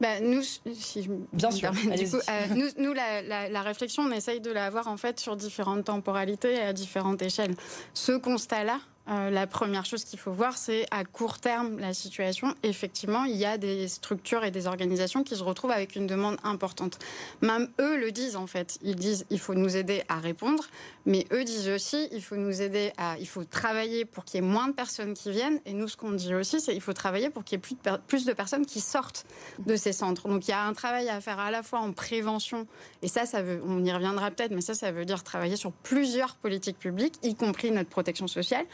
Bah, 0.00 0.20
nous, 0.20 0.42
si 0.42 1.02
je 1.02 1.10
Bien 1.32 1.50
sûr. 1.50 1.70
Euh, 1.72 2.46
nous, 2.54 2.66
nous 2.76 2.92
la, 2.92 3.22
la, 3.22 3.48
la, 3.48 3.62
réflexion, 3.62 4.02
on 4.02 4.10
essaye 4.10 4.40
de 4.40 4.50
la 4.50 4.66
avoir 4.66 4.88
en 4.88 4.96
fait 4.96 5.18
sur 5.18 5.36
différentes 5.36 5.84
temporalités 5.84 6.54
et 6.54 6.60
à 6.60 6.72
différentes 6.72 7.22
échelles. 7.22 7.54
Ce 7.94 8.12
constat-là, 8.12 8.80
euh, 9.08 9.30
la 9.30 9.46
première 9.46 9.84
chose 9.84 10.04
qu'il 10.04 10.18
faut 10.18 10.32
voir, 10.32 10.58
c'est 10.58 10.86
à 10.90 11.04
court 11.04 11.38
terme 11.38 11.78
la 11.78 11.94
situation. 11.94 12.54
Effectivement, 12.62 13.24
il 13.24 13.36
y 13.36 13.44
a 13.44 13.56
des 13.56 13.86
structures 13.86 14.44
et 14.44 14.50
des 14.50 14.66
organisations 14.66 15.22
qui 15.22 15.36
se 15.36 15.44
retrouvent 15.44 15.70
avec 15.70 15.94
une 15.94 16.06
demande 16.06 16.36
importante. 16.42 16.98
Même 17.40 17.68
eux 17.80 17.96
le 17.96 18.10
disent 18.10 18.36
en 18.36 18.46
fait. 18.46 18.78
Ils 18.82 18.96
disent 18.96 19.24
il 19.30 19.38
faut 19.38 19.54
nous 19.54 19.76
aider 19.76 20.02
à 20.08 20.18
répondre, 20.18 20.64
mais 21.04 21.26
eux 21.32 21.44
disent 21.44 21.68
aussi 21.68 22.08
il 22.10 22.22
faut 22.22 22.36
nous 22.36 22.62
aider 22.62 22.92
à, 22.96 23.16
il 23.18 23.28
faut 23.28 23.44
travailler 23.44 24.04
pour 24.04 24.24
qu'il 24.24 24.42
y 24.42 24.44
ait 24.44 24.46
moins 24.46 24.68
de 24.68 24.72
personnes 24.72 25.14
qui 25.14 25.30
viennent. 25.30 25.60
Et 25.66 25.72
nous, 25.72 25.86
ce 25.86 25.96
qu'on 25.96 26.12
dit 26.12 26.34
aussi, 26.34 26.60
c'est 26.60 26.74
il 26.74 26.80
faut 26.80 26.92
travailler 26.92 27.30
pour 27.30 27.44
qu'il 27.44 27.56
y 27.56 27.58
ait 27.58 27.62
plus 27.62 27.76
de, 27.84 27.96
plus 28.08 28.24
de 28.24 28.32
personnes 28.32 28.66
qui 28.66 28.80
sortent 28.80 29.24
de 29.60 29.76
ces 29.76 29.92
centres. 29.92 30.28
Donc 30.28 30.48
il 30.48 30.50
y 30.50 30.54
a 30.54 30.64
un 30.64 30.72
travail 30.72 31.08
à 31.08 31.20
faire 31.20 31.38
à 31.38 31.50
la 31.50 31.62
fois 31.62 31.78
en 31.78 31.92
prévention, 31.92 32.66
et 33.02 33.08
ça, 33.08 33.24
ça 33.24 33.42
veut, 33.42 33.62
on 33.64 33.84
y 33.84 33.92
reviendra 33.92 34.30
peut-être, 34.30 34.50
mais 34.50 34.60
ça, 34.60 34.74
ça 34.74 34.90
veut 34.90 35.04
dire 35.04 35.22
travailler 35.22 35.56
sur 35.56 35.70
plusieurs 35.72 36.34
politiques 36.36 36.78
publiques, 36.78 37.14
y 37.22 37.34
compris 37.34 37.70
notre 37.70 37.88
protection 37.88 38.26
sociale. 38.26 38.66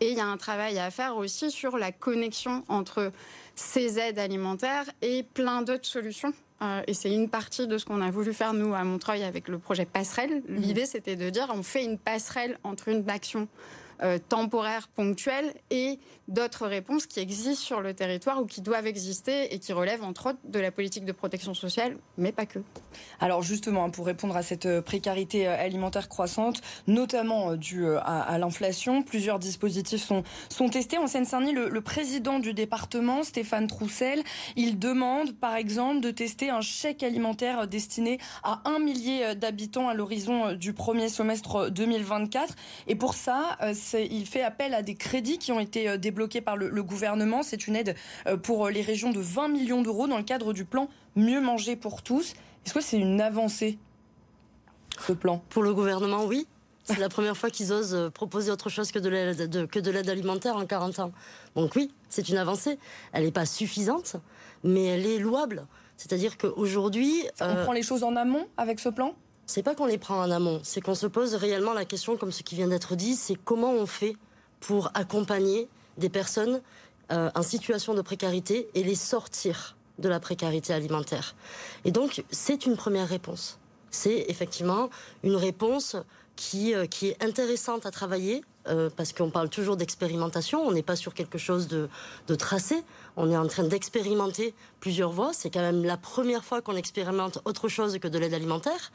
Et 0.00 0.10
il 0.10 0.16
y 0.16 0.20
a 0.20 0.26
un 0.26 0.36
travail 0.36 0.78
à 0.78 0.90
faire 0.90 1.16
aussi 1.16 1.50
sur 1.50 1.76
la 1.78 1.92
connexion 1.92 2.64
entre 2.68 3.12
ces 3.54 3.98
aides 3.98 4.18
alimentaires 4.18 4.84
et 5.02 5.22
plein 5.22 5.62
d'autres 5.62 5.86
solutions. 5.86 6.32
Euh, 6.60 6.82
et 6.86 6.94
c'est 6.94 7.12
une 7.12 7.28
partie 7.28 7.66
de 7.66 7.78
ce 7.78 7.84
qu'on 7.84 8.00
a 8.00 8.10
voulu 8.10 8.32
faire, 8.32 8.52
nous, 8.52 8.74
à 8.74 8.82
Montreuil, 8.84 9.22
avec 9.22 9.48
le 9.48 9.58
projet 9.58 9.84
Passerelle. 9.84 10.42
Mmh. 10.48 10.54
L'idée, 10.56 10.86
c'était 10.86 11.16
de 11.16 11.30
dire 11.30 11.48
on 11.54 11.62
fait 11.62 11.84
une 11.84 11.98
passerelle 11.98 12.58
entre 12.64 12.88
une 12.88 13.08
action 13.08 13.48
euh, 14.02 14.18
temporaires, 14.28 14.88
ponctuelles 14.88 15.52
et 15.70 15.98
d'autres 16.28 16.66
réponses 16.66 17.06
qui 17.06 17.18
existent 17.20 17.54
sur 17.54 17.80
le 17.80 17.94
territoire 17.94 18.40
ou 18.40 18.46
qui 18.46 18.60
doivent 18.60 18.86
exister 18.86 19.52
et 19.52 19.58
qui 19.58 19.72
relèvent 19.72 20.04
entre 20.04 20.30
autres 20.30 20.38
de 20.44 20.60
la 20.60 20.70
politique 20.70 21.04
de 21.04 21.12
protection 21.12 21.54
sociale, 21.54 21.96
mais 22.16 22.30
pas 22.30 22.46
que. 22.46 22.60
Alors 23.18 23.42
justement, 23.42 23.84
hein, 23.84 23.90
pour 23.90 24.06
répondre 24.06 24.36
à 24.36 24.42
cette 24.42 24.66
euh, 24.66 24.82
précarité 24.82 25.48
euh, 25.48 25.58
alimentaire 25.58 26.08
croissante, 26.08 26.60
notamment 26.86 27.56
due 27.56 27.86
à, 27.96 28.38
l'inflation, 28.38 29.02
plusieurs 29.02 29.38
dispositifs 29.38 30.04
sont, 30.04 30.68
testés. 30.68 30.98
En 30.98 31.06
Seine-Saint-Denis, 31.06 31.54
le, 31.54 31.80
président 31.80 32.38
du 32.38 32.54
département, 32.54 33.22
Stéphane 33.22 33.66
Troussel, 33.66 34.22
il 34.56 34.78
demande 34.78 35.32
par 35.32 35.56
exemple 35.56 36.00
de 36.00 36.10
tester 36.10 36.50
un 36.50 36.60
chèque 36.60 37.02
alimentaire 37.02 37.66
destiné 37.66 38.18
à 38.42 38.60
un 38.64 38.78
millier 38.78 39.34
d'habitants 39.34 39.88
à 39.88 39.94
l'horizon 39.94 40.52
du 40.52 40.72
premier 40.72 41.08
semestre 41.08 41.70
2024. 41.70 42.54
Et 42.86 42.94
pour 42.94 43.14
ça, 43.14 43.56
il 43.94 44.26
fait 44.26 44.42
appel 44.42 44.74
à 44.74 44.82
des 44.82 44.94
crédits 44.94 45.38
qui 45.38 45.52
ont 45.52 45.60
été 45.60 45.88
euh, 45.88 45.96
débloqués 45.96 46.40
par 46.40 46.56
le, 46.56 46.82
gouvernement. 46.82 47.42
C'est 47.42 47.66
une 47.66 47.76
aide 47.76 47.94
euh, 48.26 48.36
pour 48.36 48.68
les 48.68 48.82
régions 48.82 49.10
de 49.10 49.20
20 49.20 49.48
millions 49.48 49.82
d'euros 49.82 50.06
dans 50.06 50.18
le 50.18 50.24
cadre 50.24 50.52
du 50.52 50.64
plan 50.64 50.88
Mieux 51.16 51.40
manger 51.40 51.76
pour 51.76 52.02
tous. 52.02 52.34
Est-ce 52.64 52.74
que 52.74 52.80
c'est 52.80 52.98
une 52.98 53.20
avancée, 53.20 53.78
ce 55.06 55.12
plan? 55.12 55.42
Pour 55.50 55.62
le 55.62 55.74
gouvernement, 55.74 56.24
oui. 56.24 56.46
C'est 56.84 56.98
la 56.98 57.08
première 57.10 57.36
fois 57.36 57.50
qu'ils 57.50 57.72
osent 57.72 57.94
euh, 57.94 58.08
proposer 58.08 58.50
autre 58.50 58.70
chose 58.70 58.92
que 58.92 58.98
de 58.98 59.90
l'aide 59.90 60.08
alimentaire 60.08 60.56
en 60.56 60.64
40 60.64 60.98
ans. 61.00 61.12
Donc 61.54 61.74
oui, 61.76 61.92
c'est 62.08 62.28
une 62.28 62.38
avancée. 62.38 62.78
Elle 63.12 63.24
n'est 63.24 63.32
pas 63.32 63.46
suffisante, 63.46 64.16
mais 64.64 64.84
elle 64.84 65.06
est 65.06 65.18
louable. 65.18 65.66
C'est-à-dire 65.96 66.38
qu'aujourd'hui... 66.38 67.24
On 67.40 67.64
prend 67.64 67.72
les 67.72 67.82
choses 67.82 68.04
en 68.04 68.16
amont 68.16 68.46
avec 68.56 68.80
ce 68.80 68.88
plan? 68.88 69.14
C'est 69.48 69.62
pas 69.62 69.74
qu'on 69.74 69.86
les 69.86 69.96
prend 69.96 70.20
en 70.20 70.30
amont, 70.30 70.60
c'est 70.62 70.82
qu'on 70.82 70.94
se 70.94 71.06
pose 71.06 71.34
réellement 71.34 71.72
la 71.72 71.86
question, 71.86 72.18
comme 72.18 72.32
ce 72.32 72.42
qui 72.42 72.54
vient 72.54 72.68
d'être 72.68 72.94
dit, 72.96 73.16
c'est 73.16 73.34
comment 73.34 73.72
on 73.72 73.86
fait 73.86 74.14
pour 74.60 74.90
accompagner 74.92 75.68
des 75.96 76.10
personnes 76.10 76.60
euh, 77.10 77.30
en 77.34 77.42
situation 77.42 77.94
de 77.94 78.02
précarité 78.02 78.68
et 78.74 78.82
les 78.82 78.94
sortir 78.94 79.76
de 79.98 80.08
la 80.08 80.20
précarité 80.20 80.74
alimentaire. 80.74 81.34
Et 81.86 81.90
donc, 81.90 82.22
c'est 82.30 82.66
une 82.66 82.76
première 82.76 83.08
réponse. 83.08 83.58
C'est 83.90 84.26
effectivement 84.28 84.90
une 85.22 85.34
réponse 85.34 85.96
qui, 86.36 86.74
euh, 86.74 86.84
qui 86.84 87.08
est 87.08 87.24
intéressante 87.24 87.86
à 87.86 87.90
travailler, 87.90 88.44
euh, 88.68 88.90
parce 88.94 89.14
qu'on 89.14 89.30
parle 89.30 89.48
toujours 89.48 89.78
d'expérimentation, 89.78 90.60
on 90.60 90.72
n'est 90.72 90.82
pas 90.82 90.94
sur 90.94 91.14
quelque 91.14 91.38
chose 91.38 91.68
de, 91.68 91.88
de 92.26 92.34
tracé, 92.34 92.84
on 93.16 93.30
est 93.30 93.36
en 93.36 93.46
train 93.46 93.64
d'expérimenter 93.64 94.54
plusieurs 94.78 95.10
voies, 95.10 95.32
c'est 95.32 95.48
quand 95.48 95.62
même 95.62 95.84
la 95.84 95.96
première 95.96 96.44
fois 96.44 96.60
qu'on 96.60 96.76
expérimente 96.76 97.40
autre 97.46 97.68
chose 97.68 97.98
que 97.98 98.08
de 98.08 98.18
l'aide 98.18 98.34
alimentaire. 98.34 98.92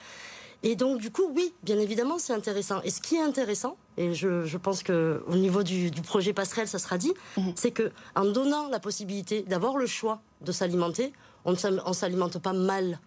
Et 0.65 0.77
donc, 0.77 0.99
du 0.99 1.11
coup, 1.11 1.29
oui, 1.35 1.53
bien 1.63 1.77
évidemment, 1.77 2.17
c'est 2.17 2.33
intéressant. 2.33 2.81
Et 2.83 2.89
ce 2.89 3.01
qui 3.01 3.15
est 3.15 3.21
intéressant, 3.21 3.75
et 3.97 4.13
je, 4.13 4.45
je 4.45 4.57
pense 4.57 4.81
que 4.81 5.21
au 5.27 5.35
niveau 5.35 5.61
du, 5.61 5.91
du, 5.91 6.01
projet 6.01 6.31
passerelle, 6.31 6.69
ça 6.69 6.79
sera 6.79 6.97
dit, 6.97 7.13
mhm. 7.37 7.51
c'est 7.55 7.71
que 7.71 7.91
en 8.15 8.25
donnant 8.25 8.69
la 8.69 8.79
possibilité 8.79 9.41
d'avoir 9.41 9.75
le 9.75 9.85
choix 9.85 10.21
de 10.41 10.53
s'alimenter, 10.53 11.11
on 11.43 11.51
ne 11.51 11.93
s'alimente 11.93 12.39
pas 12.39 12.53
mal. 12.53 12.99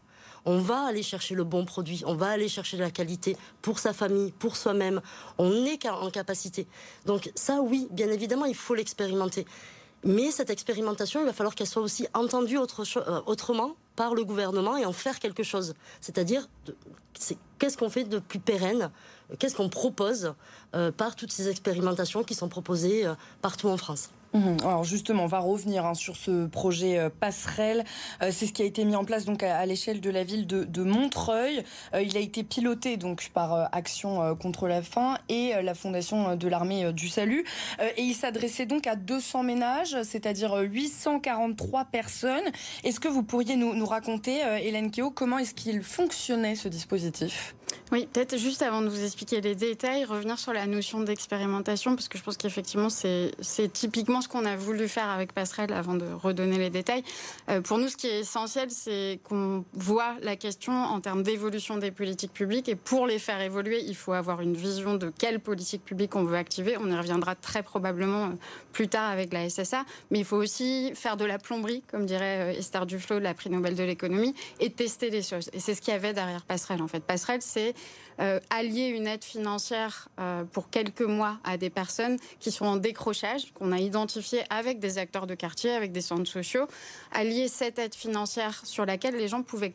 On 0.45 0.59
va 0.59 0.83
aller 0.87 1.03
chercher 1.03 1.35
le 1.35 1.43
bon 1.43 1.65
produit, 1.65 2.05
on 2.07 2.15
va 2.15 2.29
aller 2.29 2.49
chercher 2.49 2.77
la 2.77 2.91
qualité 2.91 3.37
pour 3.63 3.81
sa 3.81 3.93
famille, 3.93 4.33
pour 4.39 4.57
soi-même. 4.57 5.01
On 5.39 5.65
est 5.65 5.89
en 5.89 6.11
capacité. 6.11 6.69
Donc 7.05 7.33
ça, 7.35 7.63
oui, 7.63 7.89
bien 7.91 8.11
évidemment, 8.11 8.45
il 8.45 8.55
faut 8.55 8.75
l'expérimenter. 8.75 9.45
Mais 10.05 10.31
cette 10.31 10.51
expérimentation, 10.51 11.21
il 11.21 11.27
va 11.27 11.33
falloir 11.33 11.55
qu'elle 11.55 11.67
soit 11.67 11.83
aussi 11.83 12.07
entendue 12.15 12.59
autre, 12.59 12.85
euh, 12.97 13.21
autrement 13.27 13.75
par 13.97 14.15
le 14.15 14.25
gouvernement 14.25 14.77
et 14.77 14.85
en 14.85 14.93
faire 14.93 15.19
quelque 15.19 15.43
chose. 15.43 15.75
C'est-à-dire, 16.01 16.49
qu'est-ce 17.59 17.77
qu'on 17.77 17.91
fait 17.91 18.05
de 18.05 18.19
plus 18.19 18.39
pérenne? 18.39 18.91
Qu'est-ce 19.39 19.57
qu'on 19.57 19.69
propose 19.69 20.35
euh, 20.75 20.93
par 20.93 21.17
toutes 21.17 21.33
ces 21.33 21.49
expérimentations 21.49 22.23
qui 22.23 22.35
sont 22.35 22.49
proposées 22.49 23.07
euh, 23.07 23.15
partout 23.43 23.69
en 23.69 23.77
France? 23.77 24.11
Alors 24.63 24.85
justement, 24.85 25.25
on 25.25 25.29
va 25.29 25.39
revenir 25.39 25.87
hein, 25.87 25.95
sur 25.95 26.17
ce 26.17 26.47
projet 26.47 26.99
euh, 26.99 27.09
passerelle. 27.09 27.85
Euh, 28.23 28.31
c'est 28.33 28.47
ce 28.47 28.53
qui 28.53 28.63
a 28.63 28.65
été 28.65 28.85
mis 28.85 28.97
en 28.97 29.05
place 29.05 29.25
donc 29.25 29.43
à, 29.43 29.65
l'échelle 29.67 30.01
de 30.01 30.11
la 30.11 30.25
ville 30.25 30.47
de, 30.47 30.83
Montreuil. 30.83 31.65
Euh, 31.95 32.03
il 32.03 32.17
a 32.17 32.21
été 32.21 32.45
piloté 32.45 32.97
donc 32.97 33.31
par 33.33 33.69
Action 33.73 34.37
contre 34.37 34.69
la 34.69 34.83
faim 34.83 35.19
et 35.29 35.53
la 35.63 35.75
Fondation 35.75 36.37
de 36.37 36.49
l'armée 36.49 36.93
du 36.93 37.09
salut. 37.09 37.45
et 37.97 38.03
il 38.03 38.15
s'adressait 38.15 38.67
donc 38.67 38.87
à 38.87 38.95
200 38.95 39.43
ménages, 39.43 39.97
c'est-à-dire 40.03 40.57
843 40.57 41.87
personnes. 41.87 42.45
Est-ce 42.85 43.01
que 43.01 43.09
vous 43.09 43.23
pourriez 43.23 43.57
nous, 43.57 43.75
nous 43.75 43.87
raconter, 43.87 44.41
Hélène 44.63 44.91
Keo, 44.91 45.11
comment 45.11 45.39
est-ce 45.39 45.55
qu'il 45.55 45.83
fonctionnait 45.83 46.55
ce 46.55 46.69
dispositif? 46.69 47.55
Oui, 47.93 48.09
peut-être 48.13 48.37
juste 48.37 48.63
avant 48.63 48.83
de 48.83 48.89
vous 48.89 49.05
expliquer 49.05 49.41
les 49.41 49.55
détails, 49.55 50.05
revenir 50.05 50.41
sur 50.41 50.53
la 50.53 50.67
notion 50.67 51.01
d'expérimentation, 51.01 51.95
parce 51.95 52.09
que 52.09 52.19
je 52.19 52.25
pense 52.25 52.37
qu'effectivement, 52.37 52.89
c'est 52.91 53.33
typiquement 53.73 54.21
ce 54.21 54.29
qu'on 54.29 54.45
a 54.45 54.57
voulu 54.57 54.89
faire 54.89 55.09
avec 55.09 55.33
Passerelle 55.33 55.73
avant 55.73 55.95
de 55.95 56.05
redonner 56.05 56.59
les 56.59 56.71
détails. 56.71 57.05
Euh, 57.49 57.61
pour 57.61 57.79
nous, 57.79 57.89
ce 57.89 57.97
qui 57.97 58.09
est 58.09 58.21
essentiel, 58.21 58.71
c'est 58.73 59.21
qu'on 59.23 59.65
voit 59.73 60.17
la 60.23 60.35
question 60.35 60.73
en 60.73 61.01
termes 61.01 61.23
d'évolution 61.23 61.77
des 61.77 61.93
politiques 61.93 62.33
publiques, 62.33 62.69
et 62.69 62.75
pour 62.75 63.07
les 63.07 63.21
faire 63.21 63.41
évoluer, 63.41 63.81
il 63.85 63.95
faut 63.95 64.13
avoir 64.13 64.41
une 64.41 64.55
vision 64.55 64.95
de 64.95 65.13
quelle 65.17 65.39
politique 65.39 65.85
publique 65.85 66.17
on 66.17 66.25
veut 66.25 66.37
activer. 66.37 66.77
On 66.81 66.91
y 66.91 66.97
reviendra 66.97 67.37
très 67.37 67.63
probablement 67.63 68.25
euh, 68.25 68.31
plus 68.73 68.89
tard 68.89 69.09
avec 69.09 69.33
la 69.33 69.49
SSA, 69.49 69.85
mais 70.11 70.19
il 70.19 70.25
faut 70.25 70.37
aussi 70.37 70.91
faire 70.95 71.17
de 71.17 71.25
la 71.25 71.39
plomberie, 71.39 71.85
comme 71.89 72.05
dirait 72.05 72.53
euh, 72.53 72.59
Esther 72.59 72.85
Duflo 72.85 73.21
la 73.21 73.33
prix 73.33 73.49
Nobel 73.49 73.77
de 73.77 73.85
l'économie, 73.85 74.35
et 74.59 74.71
tester 74.71 75.09
les 75.09 75.23
choses. 75.23 75.51
Et 75.53 75.61
c'est 75.61 75.77
ce 75.77 75.81
qu'il 75.81 75.93
y 75.93 75.97
avait 75.97 76.13
derrière 76.13 76.43
Passerelle, 76.45 76.83
en 76.83 76.89
fait. 76.89 77.05
Passerelle, 77.05 77.43
c'est 77.43 77.76
euh, 78.19 78.41
allier 78.51 78.89
une 78.89 79.07
aide 79.07 79.25
financière 79.25 80.09
euh, 80.19 80.45
pour 80.45 80.71
quelques 80.71 81.03
mois 81.03 81.39
à 81.45 81.59
des 81.59 81.71
personnes 81.71 82.17
qui 82.41 82.51
sont 82.51 82.65
en 82.65 82.77
décrochage, 82.77 83.53
qu'on 83.53 83.73
a 83.73 83.79
identifié 83.79 84.43
avec 84.49 84.79
des 84.79 84.99
acteurs 84.99 85.27
de 85.27 85.35
quartier, 85.35 85.73
avec 85.73 85.93
des 85.93 86.01
centres 86.01 86.31
sociaux, 86.31 86.67
allier 87.13 87.49
cette 87.49 87.79
aide 87.79 87.95
financière 87.95 88.65
sur 88.65 88.87
laquelle 88.87 89.17
les 89.17 89.29
gens 89.29 89.43
pouvaient, 89.43 89.75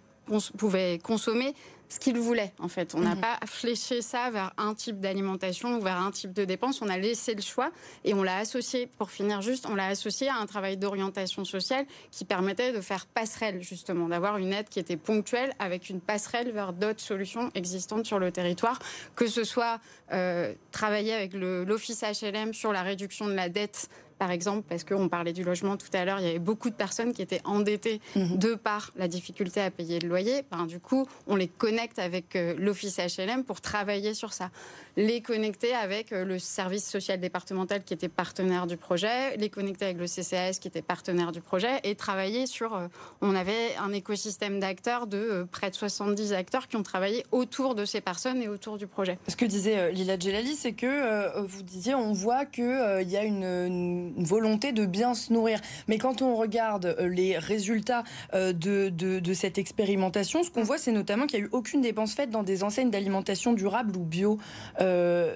pouvaient 0.58 1.00
consommer 1.04 1.54
ce 1.92 2.00
qu'ils 2.00 2.18
voulaient, 2.18 2.54
en 2.58 2.70
fait. 2.70 2.96
On 2.96 3.02
n'a 3.02 3.16
mhm. 3.16 3.22
pas 3.22 3.38
fléché 3.46 4.02
ça 4.02 4.30
vers 4.30 4.54
un 4.58 4.74
type 4.74 5.02
d'alimentation 5.02 5.78
ou 5.78 5.82
vers 5.82 5.98
un 5.98 6.12
type 6.12 6.32
de 6.32 6.46
dépense. 6.46 6.82
On 6.82 6.88
a 6.88 6.98
laissé 6.98 7.36
le 7.36 7.42
choix 7.42 7.70
et 8.06 8.14
on 8.14 8.24
l'a 8.24 8.38
associé, 8.38 8.88
pour 8.98 9.12
finir 9.12 9.42
juste, 9.42 9.68
on 9.70 9.76
l'a 9.76 9.88
associé 9.88 10.30
à 10.30 10.38
un 10.38 10.46
travail 10.46 10.78
d'orientation 10.78 11.44
sociale 11.44 11.86
qui 12.10 12.24
permettait 12.24 12.72
de 12.72 12.80
faire 12.80 13.08
passerelle, 13.08 13.62
justement, 13.62 14.08
d'avoir 14.08 14.38
une 14.38 14.54
aide 14.54 14.70
qui 14.70 14.80
était 14.80 14.96
ponctuelle 14.96 15.52
avec 15.60 15.90
une 15.90 16.00
passerelle 16.00 16.52
vers 16.52 16.72
d'autres 16.72 17.02
solutions 17.02 17.52
existantes 17.56 18.06
sur 18.06 18.20
le 18.20 18.32
territoire, 18.32 18.80
que 19.18 19.28
ce 19.28 19.44
soit 19.44 19.82
euh, 20.14 20.54
travailler 20.72 21.14
avec 21.14 21.34
l'Office 21.34 22.04
HLM 22.04 22.54
sur 22.54 22.72
la 22.72 22.84
réduction 22.84 23.28
de 23.28 23.34
la 23.34 23.50
dette 23.50 23.90
par 24.22 24.30
exemple, 24.30 24.68
parce 24.70 24.84
qu'on 24.84 25.10
parlait 25.10 25.34
du 25.34 25.44
logement 25.44 25.78
tout 25.78 25.90
à 25.94 26.06
l'heure, 26.06 26.20
il 26.20 26.28
y 26.28 26.30
avait 26.30 26.38
beaucoup 26.38 26.70
de 26.70 26.76
personnes 26.76 27.12
qui 27.12 27.24
étaient 27.24 27.42
endettées 27.44 28.00
mhm. 28.16 28.38
de 28.38 28.54
par 28.54 28.92
la 28.96 29.08
difficulté 29.08 29.60
à 29.60 29.72
payer 29.72 30.00
le 30.00 30.08
loyer. 30.08 30.44
Ben, 30.52 30.68
du 30.68 30.80
coup, 30.80 31.08
on 31.26 31.36
les 31.36 31.48
connecte 31.48 31.98
avec 31.98 32.36
euh, 32.36 32.54
l'office 32.56 33.00
HLM 33.00 33.44
pour 33.44 33.62
travailler 33.62 34.14
sur 34.14 34.32
ça. 34.32 34.52
Les 34.96 35.22
connecter 35.22 35.74
avec 35.74 36.12
euh, 36.12 36.24
le 36.24 36.38
service 36.38 36.88
social 36.88 37.20
départemental 37.20 37.84
qui 37.84 37.96
était 37.96 38.10
partenaire 38.10 38.68
du 38.68 38.78
projet, 38.78 39.36
les 39.38 39.50
connecter 39.50 39.86
avec 39.86 39.98
le 39.98 40.06
CCAS 40.06 40.60
qui 40.62 40.68
était 40.68 40.84
partenaire 40.84 41.32
du 41.32 41.42
projet 41.42 41.80
et 41.84 41.96
travailler 41.96 42.46
sur. 42.46 42.76
Euh, 42.76 42.90
on 43.22 43.34
avait 43.34 43.76
un 43.80 43.92
écosystème 43.92 44.60
d'acteurs 44.60 45.08
de 45.08 45.48
près 45.52 45.72
de 45.72 45.76
70 45.76 46.34
acteurs 46.34 46.68
qui 46.68 46.76
ont 46.76 46.84
travaillé 46.84 47.26
autour 47.32 47.74
de 47.74 47.86
ces 47.86 48.02
personnes 48.02 48.40
et 48.40 48.48
autour 48.48 48.78
du 48.78 48.86
projet. 48.86 49.18
Ce 49.28 49.36
que 49.36 49.46
disait 49.46 49.92
Lila 49.92 50.20
Djelali, 50.20 50.54
c'est 50.56 50.74
que 50.74 51.40
vous 51.40 51.64
disiez, 51.64 51.96
on 51.96 52.14
voit 52.14 52.46
qu'il 52.46 52.64
y 53.08 53.18
a 53.18 53.24
une 53.24 54.11
une 54.11 54.11
volonté 54.18 54.72
de 54.72 54.86
bien 54.86 55.14
se 55.14 55.34
nourrir. 55.34 55.60
Mais 55.88 55.98
quand 55.98 56.22
on 56.22 56.36
regarde 56.36 56.96
euh, 57.00 57.08
les 57.08 57.38
résultats 57.38 58.04
euh, 58.34 58.54
de, 58.54 58.90
de, 58.90 59.34
cette 59.34 59.58
expérimentation, 59.58 60.44
ce 60.44 60.52
qu'on 60.52 60.64
voit, 60.64 60.78
c'est 60.78 60.92
notamment 60.92 61.26
qu'il 61.26 61.40
n'y 61.40 61.46
a 61.46 61.48
eu 61.48 61.50
aucune 61.52 61.82
dépense 61.82 62.14
faite 62.14 62.30
dans 62.30 62.44
des 62.44 62.64
enseignes 62.64 62.90
d'alimentation 62.90 63.54
durable 63.54 63.96
ou 63.98 64.04
bio. 64.04 64.38
Euh, 64.80 65.36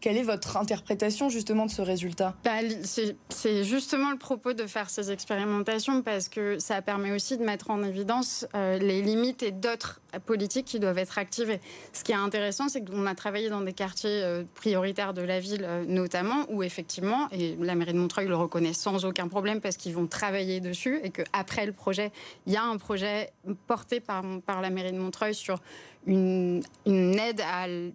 Quelle 0.00 0.16
est 0.16 0.22
votre 0.22 0.56
interprétation 0.56 1.28
justement 1.28 1.66
de 1.66 1.70
ce 1.70 1.82
résultat? 1.82 2.34
Bah, 2.44 2.50
C'est 2.82 3.64
justement 3.64 4.10
le 4.10 4.18
propos 4.18 4.52
de 4.52 4.66
faire 4.66 4.90
ces 4.90 5.10
expérimentations 5.10 6.02
parce 6.02 6.28
que 6.28 6.58
ça 6.58 6.82
permet 6.82 7.12
aussi 7.12 7.36
de 7.36 7.44
mettre 7.44 7.70
en 7.70 7.82
évidence 7.82 8.46
euh, 8.54 8.78
les 8.78 9.02
limites 9.02 9.42
et 9.42 9.50
d'autres 9.50 10.00
politiques 10.26 10.66
qui 10.66 10.80
doivent 10.80 10.98
être 10.98 11.18
activées. 11.18 11.60
Ce 11.92 12.04
qui 12.04 12.12
est 12.12 12.16
intéressant, 12.16 12.68
c'est 12.68 12.84
qu'on 12.84 13.06
a 13.06 13.14
travaillé 13.14 13.50
dans 13.50 13.60
des 13.60 13.72
quartiers 13.72 14.22
euh, 14.22 14.44
prioritaires 14.54 15.14
de 15.14 15.22
la 15.22 15.40
ville 15.40 15.64
euh, 15.64 15.84
notamment, 15.86 16.46
où 16.48 16.62
effectivement, 16.62 17.28
et 17.32 17.56
la 17.60 17.74
mairie 17.74 17.92
de 17.92 17.98
Montreuil 17.98 18.26
le 18.26 18.36
reconnaît 18.36 18.72
sans 18.72 19.04
aucun 19.04 19.28
problème 19.28 19.60
parce 19.60 19.76
qu'ils 19.76 19.94
vont 19.94 20.06
travailler 20.06 20.60
dessus 20.60 21.00
et 21.02 21.10
qu'après 21.10 21.66
le 21.66 21.72
projet, 21.72 22.12
il 22.46 22.52
y 22.52 22.56
a 22.56 22.62
un 22.62 22.76
projet 22.78 23.30
porté 23.66 24.00
par, 24.00 24.22
par 24.46 24.60
la 24.60 24.70
mairie 24.70 24.92
de 24.92 24.98
Montreuil 24.98 25.34
sur 25.34 25.60
une, 26.06 26.62
aide 26.86 27.42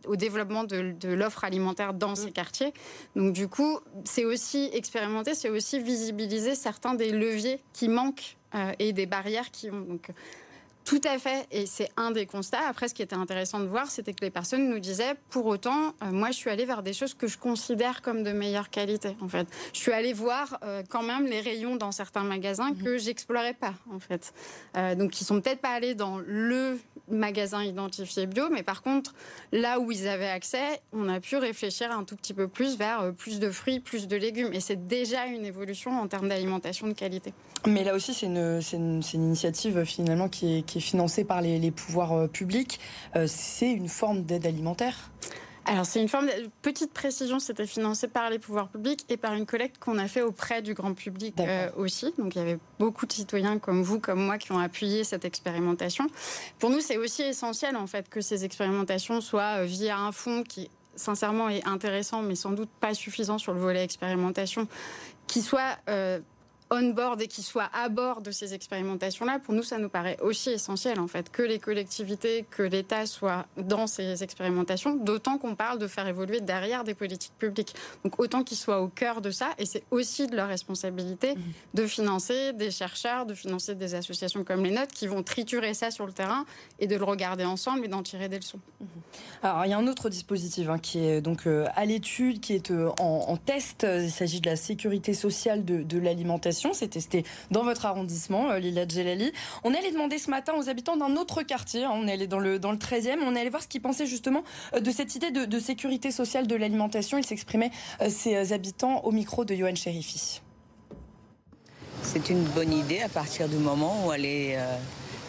au 0.08 0.16
développement 0.16 0.64
de, 0.64 1.14
l'offre 1.14 1.44
alimentaire 1.44 1.94
dans 1.94 2.16
ces 2.16 2.32
quartiers. 2.32 2.74
Donc 3.16 3.34
du 3.34 3.48
coup, 3.48 3.80
c'est 4.04 4.26
aussi 4.26 4.70
expérimenter, 4.74 5.34
c'est 5.34 5.50
aussi 5.50 5.80
visibiliser 5.80 6.56
certains 6.56 6.94
des 6.94 7.12
leviers 7.12 7.60
qui 7.74 7.88
manquent 7.88 8.38
euh, 8.56 8.72
et 8.80 8.94
des 8.94 9.06
barrières 9.06 9.52
qui 9.52 9.72
ont. 9.72 9.82
Donc, 9.82 10.10
tout 10.86 11.02
à 11.06 11.18
fait, 11.18 11.48
et 11.50 11.66
c'est 11.66 11.90
un 11.96 12.12
des 12.12 12.26
constats. 12.26 12.68
Après, 12.68 12.90
ce 12.90 12.94
qui 12.94 13.02
était 13.02 13.16
intéressant 13.16 13.62
de 13.62 13.66
voir, 13.66 13.90
c'était 13.90 14.14
que 14.14 14.24
les 14.24 14.30
personnes 14.30 14.70
nous 14.70 14.80
disaient, 14.80 15.16
pour 15.30 15.46
autant, 15.46 15.94
euh, 16.04 16.12
moi, 16.12 16.32
je 16.32 16.36
suis 16.36 16.50
allée 16.50 16.66
vers 16.66 16.84
des 16.84 16.92
choses 16.92 17.14
que 17.14 17.26
je 17.26 17.38
considère 17.38 18.02
comme 18.02 18.22
de 18.22 18.34
meilleure 18.34 18.70
qualité. 18.70 19.16
En 19.22 19.30
fait, 19.30 19.48
je 19.72 19.80
suis 19.80 19.94
allée 19.94 20.12
voir 20.12 20.60
euh, 20.64 20.84
quand 20.90 21.02
même 21.02 21.26
les 21.26 21.40
rayons 21.40 21.78
dans 21.78 21.94
certains 21.94 22.24
magasins 22.24 22.72
mhm. 22.72 22.84
que 22.84 22.98
j'explorais 22.98 23.54
pas, 23.54 23.74
en 23.92 24.00
fait. 24.00 24.34
donc, 24.98 25.22
ils 25.22 25.26
sont 25.26 25.40
peut-être 25.40 25.62
pas 25.62 25.72
allés 25.72 25.96
dans 25.96 26.18
le 26.18 26.78
magasins 27.10 27.64
identifiés 27.64 28.26
bio, 28.26 28.50
mais 28.50 28.64
par 28.64 28.82
contre, 28.82 29.14
là 29.52 29.80
où 29.80 29.92
ils 29.92 30.08
avaient 30.08 30.30
accès, 30.30 30.82
on 30.94 31.10
a 31.10 31.20
pu 31.20 31.38
réfléchir 31.38 31.92
un 31.92 32.04
tout 32.04 32.16
petit 32.16 32.34
peu 32.34 32.48
plus 32.48 32.78
vers 32.78 33.02
euh, 33.02 33.12
plus 33.12 33.40
de 33.40 33.50
fruits, 33.50 33.80
plus 33.80 34.08
de 34.08 34.16
légumes. 34.16 34.54
Et 34.54 34.60
c'est 34.60 34.88
déjà 34.88 35.26
une 35.26 35.46
évolution 35.46 35.92
en 36.00 36.08
termes 36.08 36.30
d'alimentation 36.30 36.88
de 36.88 36.94
qualité. 36.94 37.34
Mais 37.68 37.84
là 37.84 37.94
aussi, 37.94 38.14
c'est 38.14 38.26
une, 38.26 38.62
une, 38.74 39.02
initiative 39.14 39.84
finalement 39.86 40.28
qui 40.28 40.58
est, 40.58 40.80
financée 40.80 41.24
par 41.24 41.42
les, 41.42 41.72
pouvoirs 41.72 42.14
euh, 42.14 42.28
publics. 42.28 42.80
Euh, 43.16 43.26
c'est 43.28 43.72
une 43.72 43.90
forme 43.90 44.24
d'aide 44.24 44.46
alimentaire 44.46 45.12
alors 45.66 45.86
c'est 45.86 46.02
une 46.02 46.10
forme 46.10 46.28
de 46.28 46.50
petite 46.62 46.92
précision, 46.92 47.40
c'était 47.40 47.66
financé 47.66 48.08
par 48.08 48.30
les 48.30 48.38
pouvoirs 48.38 48.68
publics 48.68 49.06
et 49.10 49.16
par 49.16 49.34
une 49.34 49.46
collecte 49.46 49.78
qu'on 49.78 49.98
a 49.98 50.08
fait 50.08 50.22
auprès 50.22 50.62
du 50.62 50.74
grand 50.74 50.94
public 50.94 51.36
euh, 51.40 51.70
aussi. 51.78 52.14
Donc 52.18 52.36
il 52.36 52.40
y 52.40 52.42
avait 52.42 52.60
beaucoup 52.80 53.06
de 53.06 53.14
citoyens 53.14 53.60
comme 53.60 53.82
vous, 53.82 54.00
comme 54.00 54.26
moi, 54.26 54.38
qui 54.38 54.52
ont 54.52 54.60
appuyé 54.60 55.04
cette 55.04 55.24
expérimentation. 55.24 56.08
Pour 56.60 56.70
nous, 56.70 56.82
c'est 56.82 56.98
aussi 56.98 57.22
essentiel 57.22 57.78
en 57.78 57.88
fait 57.88 58.10
que 58.10 58.20
ces 58.20 58.44
expérimentations 58.44 59.22
soient 59.22 59.60
euh, 59.60 59.64
via 59.64 59.98
un 59.98 60.12
fonds 60.12 60.44
qui 60.44 60.70
sincèrement 60.96 61.50
est 61.50 61.66
intéressant, 61.66 62.22
mais 62.22 62.36
sans 62.36 62.52
doute 62.52 62.70
pas 62.80 62.94
suffisant 62.94 63.38
sur 63.38 63.54
le 63.54 63.60
volet 63.60 63.84
expérimentation, 63.84 64.68
qui 65.28 65.42
soit 65.42 65.78
euh, 65.90 66.20
on-board 66.70 67.22
et 67.22 67.28
qui 67.28 67.42
soient 67.42 67.70
à 67.74 67.90
bord 67.90 68.22
de 68.22 68.32
ces 68.32 68.54
expérimentations-là, 68.54 69.40
pour 69.40 69.54
nous, 69.54 69.64
ça 69.64 69.78
nous 69.78 69.90
paraît 69.90 70.18
aussi 70.22 70.52
essentiel, 70.52 71.00
en 71.00 71.08
fait, 71.08 71.32
que 71.32 71.42
les 71.42 71.60
collectivités, 71.60 72.46
que 72.50 72.64
l'État 72.64 73.06
soient 73.06 73.46
dans 73.58 73.88
ces 73.88 74.24
expérimentations, 74.24 74.96
d'autant 74.96 75.38
qu'on 75.38 75.56
parle 75.56 75.80
de 75.80 75.88
faire 75.88 76.08
évoluer 76.08 76.42
derrière 76.42 76.84
des 76.84 76.94
politiques 76.94 77.34
publiques. 77.38 77.76
Donc, 78.04 78.20
autant 78.20 78.44
qu'ils 78.44 78.58
soient 78.58 78.82
au 78.82 78.88
cœur 78.88 79.22
de 79.22 79.32
ça, 79.32 79.50
et 79.58 79.66
c'est 79.66 79.84
aussi 79.92 80.28
de 80.28 80.36
leur 80.36 80.48
responsabilité 80.48 81.36
mmh. 81.36 81.42
de 81.74 81.88
financer 81.88 82.54
des 82.54 82.72
chercheurs, 82.72 83.26
de 83.26 83.34
financer 83.34 83.76
des 83.76 83.96
associations 83.96 84.44
comme 84.44 84.64
les 84.64 84.72
nôtres 84.72 84.94
qui 84.94 85.08
vont 85.08 85.24
triturer 85.24 85.74
ça 85.74 85.92
sur 85.92 86.06
le 86.06 86.14
terrain 86.14 86.46
et 86.80 86.88
de 86.88 86.96
le 86.96 87.04
regarder 87.04 87.46
ensemble 87.46 87.86
et 87.86 87.88
d'en 87.88 88.04
tirer 88.04 88.30
des 88.30 88.38
leçons. 88.38 88.60
Mmh. 88.80 88.86
Alors, 89.44 89.66
il 89.66 89.70
y 89.70 89.74
a 89.74 89.78
un 89.78 89.88
autre 89.88 90.10
dispositif 90.10 90.70
hein, 90.70 90.80
qui 90.80 91.00
est 91.00 91.22
donc 91.22 91.48
euh, 91.48 91.66
à 91.76 91.86
l'étude, 91.86 92.40
qui 92.40 92.54
est 92.54 92.72
euh, 92.72 92.90
en, 93.00 93.38
test. 93.38 93.86
Il 93.90 94.12
s'agit 94.12 94.42
de 94.42 94.50
la 94.50 94.56
sécurité 94.56 95.14
sociale 95.14 95.66
de 95.66 95.98
l'alimentation 96.00 96.63
c'est 96.72 96.88
testé 96.88 97.26
dans 97.52 97.64
votre 97.64 97.86
arrondissement, 97.86 98.52
euh, 98.52 98.60
Lila 98.60 98.88
Djelali. 98.88 99.34
On 99.64 99.74
est 99.74 99.78
allé 99.78 99.92
demander 99.92 100.18
ce 100.18 100.30
matin 100.30 100.54
aux 100.58 100.70
habitants 100.70 100.96
d'un 100.96 101.16
autre 101.18 101.44
quartier, 101.44 101.84
hein, 101.84 101.92
on 101.94 102.08
est 102.08 102.14
allé 102.14 102.28
dans 102.28 102.40
le, 102.40 102.60
dans 102.60 102.72
le 102.72 102.78
13e, 102.78 103.18
on 103.26 103.36
est 103.36 103.42
allé 103.42 103.50
voir 103.50 103.62
ce 103.62 103.68
qu'ils 103.68 103.82
pensaient 103.82 104.06
justement 104.06 104.44
euh, 104.74 104.80
de 104.80 104.92
cette 104.92 105.16
idée 105.16 105.32
de, 105.32 105.60
sécurité 105.60 106.12
sociale 106.12 106.48
de 106.48 106.56
l'alimentation. 106.56 107.18
Ils 107.18 107.26
s'exprimaient, 107.26 107.72
euh, 108.02 108.10
ces 108.10 108.54
habitants, 108.54 109.02
au 109.04 109.12
micro 109.12 109.44
de 109.46 109.56
Johan 109.56 109.76
Cherifi. 109.76 110.42
C'est 112.02 112.30
une 112.30 112.44
bonne 112.44 112.74
idée 112.74 113.02
à 113.02 113.10
partir 113.10 113.48
du 113.50 113.58
moment 113.58 114.06
où 114.06 114.14
elle 114.14 114.26
est 114.26 114.58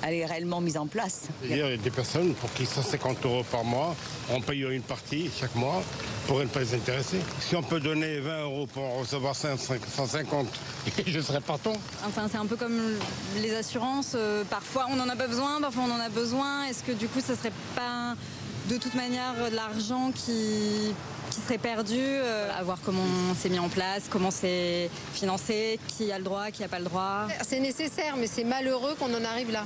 elle 0.07 0.15
est 0.15 0.27
réellement 0.27 0.61
mise 0.61 0.77
en 0.77 0.87
place. 0.87 1.29
Il 1.45 1.57
y 1.57 1.63
a 1.63 1.77
des 1.77 1.91
personnes 1.91 2.35
pour 2.35 2.53
qui 2.53 2.67
150 2.67 3.25
euros 3.25 3.45
par 3.51 3.65
mois, 3.65 3.97
on 4.31 4.41
paye 4.41 4.63
une 4.63 4.83
partie 4.83 5.31
chaque 5.35 5.55
mois, 5.55 5.83
pourraient 6.27 6.45
ne 6.45 6.49
pas 6.49 6.61
les 6.61 6.75
intéresser. 6.75 7.19
Si 7.41 7.57
on 7.57 7.63
peut 7.63 7.81
donner 7.81 8.21
20 8.21 8.43
euros 8.43 8.67
pour 8.67 8.99
recevoir 8.99 9.35
150, 9.35 10.47
je 11.07 11.21
serais 11.21 11.41
partant. 11.41 11.75
Enfin, 12.07 12.29
c'est 12.31 12.39
un 12.39 12.47
peu 12.47 12.57
comme 12.57 12.81
les 13.37 13.55
assurances. 13.55 14.13
Euh, 14.15 14.45
parfois, 14.45 14.87
on 14.91 14.97
n'en 14.97 15.09
a 15.09 15.17
pas 15.17 15.27
besoin, 15.29 15.61
parfois, 15.61 15.85
on 15.87 15.93
en 15.93 16.01
a 16.01 16.09
besoin. 16.09 16.65
Est-ce 16.65 16.83
que 16.83 16.93
du 16.93 17.09
coup, 17.09 17.21
ça 17.21 17.37
serait 17.37 17.53
pas 17.75 18.15
de 18.69 18.77
toute 18.79 18.95
manière 18.95 19.51
de 19.51 19.55
l'argent 19.55 20.11
qui 20.13 20.95
qui 21.31 21.41
serait 21.41 21.59
perdu, 21.59 21.99
euh, 21.99 22.49
à 22.57 22.63
voir 22.63 22.79
comment 22.85 23.03
c'est 23.37 23.49
mis 23.49 23.59
en 23.59 23.69
place, 23.69 24.05
comment 24.09 24.31
c'est 24.31 24.89
financé, 25.15 25.81
qui 25.89 26.13
a 26.13 26.19
le 26.19 26.25
droit, 26.25 26.51
qui 26.51 26.63
n'a 26.63 26.69
pas 26.69 26.79
le 26.79 26.85
droit? 26.85 27.27
C'est 27.43 27.61
nécessaire, 27.61 28.17
mais 28.17 28.27
c'est 28.27 28.45
malheureux 28.45 28.95
qu'on 28.99 29.13
en 29.13 29.25
arrive 29.25 29.51
là. 29.51 29.65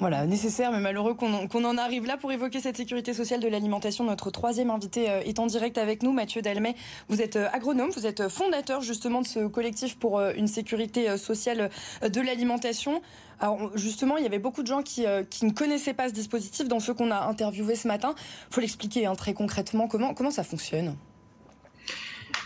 Voilà, 0.00 0.26
nécessaire 0.26 0.72
mais 0.72 0.80
malheureux 0.80 1.14
qu'on 1.14 1.64
en, 1.64 1.78
arrive 1.78 2.04
là 2.04 2.16
pour 2.16 2.32
évoquer 2.32 2.58
cette 2.58 2.76
sécurité 2.76 3.14
sociale 3.14 3.38
de 3.38 3.46
l'alimentation. 3.46 4.02
Notre 4.02 4.32
troisième 4.32 4.70
invité 4.70 5.08
euh, 5.08 5.20
est 5.20 5.38
en 5.38 5.46
direct 5.46 5.78
avec 5.78 6.02
nous, 6.02 6.12
Mathieu 6.12 6.42
Dalmet. 6.42 6.74
Vous 7.08 7.22
êtes 7.22 7.36
euh, 7.36 7.48
agronome, 7.52 7.90
vous 7.90 8.04
êtes 8.04 8.28
fondateur 8.28 8.80
justement 8.80 9.22
de 9.22 9.26
ce 9.26 9.46
collectif 9.46 9.96
pour 9.96 10.20
une 10.20 10.48
sécurité 10.48 11.16
sociale 11.16 11.70
de 12.02 12.20
l'alimentation. 12.20 13.02
Alors 13.38 13.70
justement, 13.76 14.16
il 14.16 14.24
y 14.24 14.26
avait 14.26 14.40
beaucoup 14.40 14.62
de 14.62 14.66
gens 14.66 14.82
qui, 14.82 15.06
euh, 15.06 15.22
ne 15.42 15.50
connaissaient 15.52 15.94
pas 15.94 16.08
ce 16.08 16.14
dispositif 16.14 16.66
dans 16.66 16.80
ceux 16.80 16.94
qu'on 16.94 17.12
a 17.12 17.26
interviewés 17.26 17.76
ce 17.76 17.86
matin. 17.86 18.16
Il 18.50 18.54
faut 18.54 18.60
l'expliquer 18.60 19.06
hein, 19.06 19.14
très 19.14 19.32
concrètement, 19.32 19.86
comment 19.86 20.30
ça 20.32 20.42
fonctionne? 20.42 20.96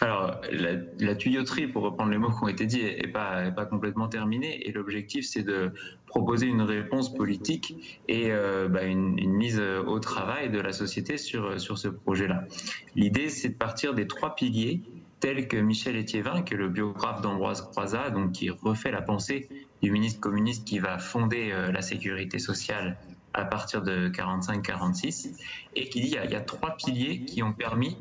Alors, 0.00 0.40
la, 0.98 1.14
tuyauterie, 1.14 1.66
pour 1.66 1.82
reprendre 1.82 2.10
les 2.10 2.18
mots 2.18 2.30
qui 2.30 2.44
ont 2.44 2.48
été 2.48 2.66
dits, 2.66 2.82
n'est 2.82 3.08
pas, 3.08 3.50
complètement 3.68 4.08
terminée. 4.08 4.68
Et 4.68 4.72
l'objectif, 4.72 5.26
c'est 5.26 5.42
de 5.42 5.72
proposer 6.06 6.46
une 6.46 6.62
réponse 6.62 7.12
politique 7.12 8.00
et 8.08 8.30
euh, 8.30 8.68
bah, 8.68 8.84
une, 8.84 9.14
mise 9.14 9.60
au 9.60 9.98
travail 9.98 10.50
de 10.50 10.60
la 10.60 10.72
société 10.72 11.18
sur, 11.18 11.60
sur 11.60 11.78
ce 11.78 11.88
projet-là. 11.88 12.44
L'idée, 12.96 13.28
c'est 13.28 13.50
de 13.50 13.54
partir 13.54 13.94
des 13.94 14.06
trois 14.06 14.34
piliers 14.34 14.82
tels 15.20 15.48
que 15.48 15.56
Michel 15.56 15.96
Étiévin, 15.96 16.42
que 16.42 16.54
le 16.54 16.68
biographe 16.68 17.22
d'Ambroise 17.22 17.62
Croizat, 17.62 18.10
donc 18.10 18.32
qui 18.32 18.50
refait 18.50 18.90
la 18.90 19.02
pensée 19.02 19.48
du 19.82 19.90
ministre 19.90 20.20
communiste 20.20 20.66
qui 20.66 20.78
va 20.78 20.98
fonder 20.98 21.50
euh, 21.52 21.72
la 21.72 21.82
sécurité 21.82 22.38
sociale 22.38 22.96
à 23.34 23.44
partir 23.44 23.82
de 23.82 24.08
45-46, 24.08 25.34
et 25.76 25.88
qui 25.88 26.00
dit 26.00 26.10
qu'il 26.10 26.30
y, 26.30 26.34
a 26.34 26.40
trois 26.40 26.76
piliers 26.76 27.20
qui 27.20 27.42
ont 27.42 27.52
permis 27.52 27.96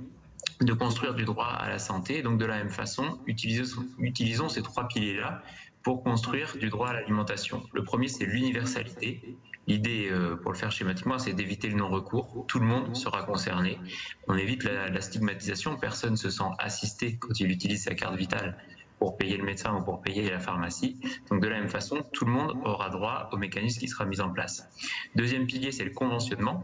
de 0.62 0.74
construire 0.74 1.14
du 1.14 1.26
droit 1.26 1.48
à 1.48 1.70
la 1.70 1.80
santé. 1.80 2.22
Donc 2.22 2.40
de 2.40 2.46
la 2.46 2.58
même 2.58 2.70
façon, 2.70 3.20
utilisons, 3.28 4.50
ces 4.50 4.62
trois 4.62 4.88
piliers-là 4.88 5.42
pour 5.84 6.04
construire 6.04 6.58
du 6.58 6.70
droit 6.70 6.90
à 6.90 6.94
l'alimentation. 6.94 7.64
Le 7.74 7.84
premier, 7.84 8.08
c'est 8.08 8.26
l'universalité. 8.26 9.38
L'idée, 9.68 10.10
euh, 10.12 10.36
pour 10.36 10.52
le 10.52 10.58
faire 10.58 10.72
schématiquement, 10.72 11.20
c'est 11.20 11.34
d'éviter 11.34 11.70
le 11.70 11.76
non-recours. 11.76 12.46
Tout 12.48 12.60
le 12.60 12.66
monde 12.66 12.96
sera 12.96 13.24
concerné. 13.24 13.80
On 14.28 14.36
évite 14.36 14.64
la, 14.64 14.90
la 14.90 15.02
stigmatisation. 15.02 15.78
Personne 15.78 16.12
ne 16.12 16.16
se 16.16 16.30
sent 16.30 16.44
assisté 16.60 17.18
quand 17.18 17.40
il 17.40 17.52
utilise 17.52 17.84
sa 17.84 17.94
carte 17.94 18.16
vitale 18.16 18.58
pour 19.00 19.18
payer 19.18 19.38
le 19.38 19.44
médecin 19.44 19.76
ou 19.76 19.84
pour 19.84 20.02
payer 20.02 20.30
la 20.30 20.40
pharmacie. 20.40 21.00
Donc 21.30 21.42
de 21.42 21.48
la 21.48 21.60
même 21.60 21.70
façon, 21.70 22.04
tout 22.14 22.26
le 22.26 22.32
monde 22.32 22.58
aura 22.66 22.90
droit 22.90 23.30
au 23.32 23.38
mécanisme 23.38 23.80
qui 23.80 23.88
sera 23.88 24.06
mis 24.06 24.20
en 24.22 24.30
place. 24.30 24.68
Deuxième 25.16 25.46
pilier, 25.46 25.72
c'est 25.72 25.86
le 25.86 25.92
conventionnement. 25.92 26.64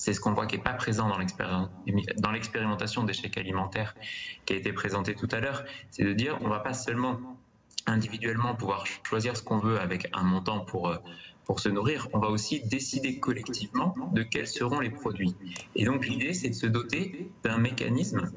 C'est 0.00 0.14
ce 0.14 0.20
qu'on 0.20 0.32
voit 0.32 0.46
qui 0.46 0.56
n'est 0.56 0.62
pas 0.62 0.72
présent 0.72 1.10
dans 1.10 2.30
l'expérimentation 2.32 3.04
des 3.04 3.12
chèques 3.12 3.36
alimentaires 3.36 3.94
qui 4.46 4.54
a 4.54 4.56
été 4.56 4.72
présenté 4.72 5.14
tout 5.14 5.28
à 5.30 5.40
l'heure. 5.40 5.62
C'est 5.90 6.04
de 6.04 6.14
dire, 6.14 6.38
on 6.40 6.44
ne 6.44 6.48
va 6.48 6.60
pas 6.60 6.72
seulement 6.72 7.20
individuellement 7.84 8.54
pouvoir 8.54 8.86
choisir 9.02 9.36
ce 9.36 9.42
qu'on 9.42 9.58
veut 9.58 9.78
avec 9.78 10.08
un 10.14 10.22
montant 10.22 10.60
pour, 10.60 10.88
euh, 10.88 10.96
pour 11.44 11.60
se 11.60 11.68
nourrir, 11.68 12.08
on 12.14 12.18
va 12.18 12.28
aussi 12.28 12.66
décider 12.66 13.18
collectivement 13.18 13.94
de 14.14 14.22
quels 14.22 14.46
seront 14.46 14.80
les 14.80 14.88
produits. 14.88 15.36
Et 15.76 15.84
donc 15.84 16.06
l'idée, 16.06 16.32
c'est 16.32 16.48
de 16.48 16.54
se 16.54 16.66
doter 16.66 17.30
d'un 17.44 17.58
mécanisme 17.58 18.30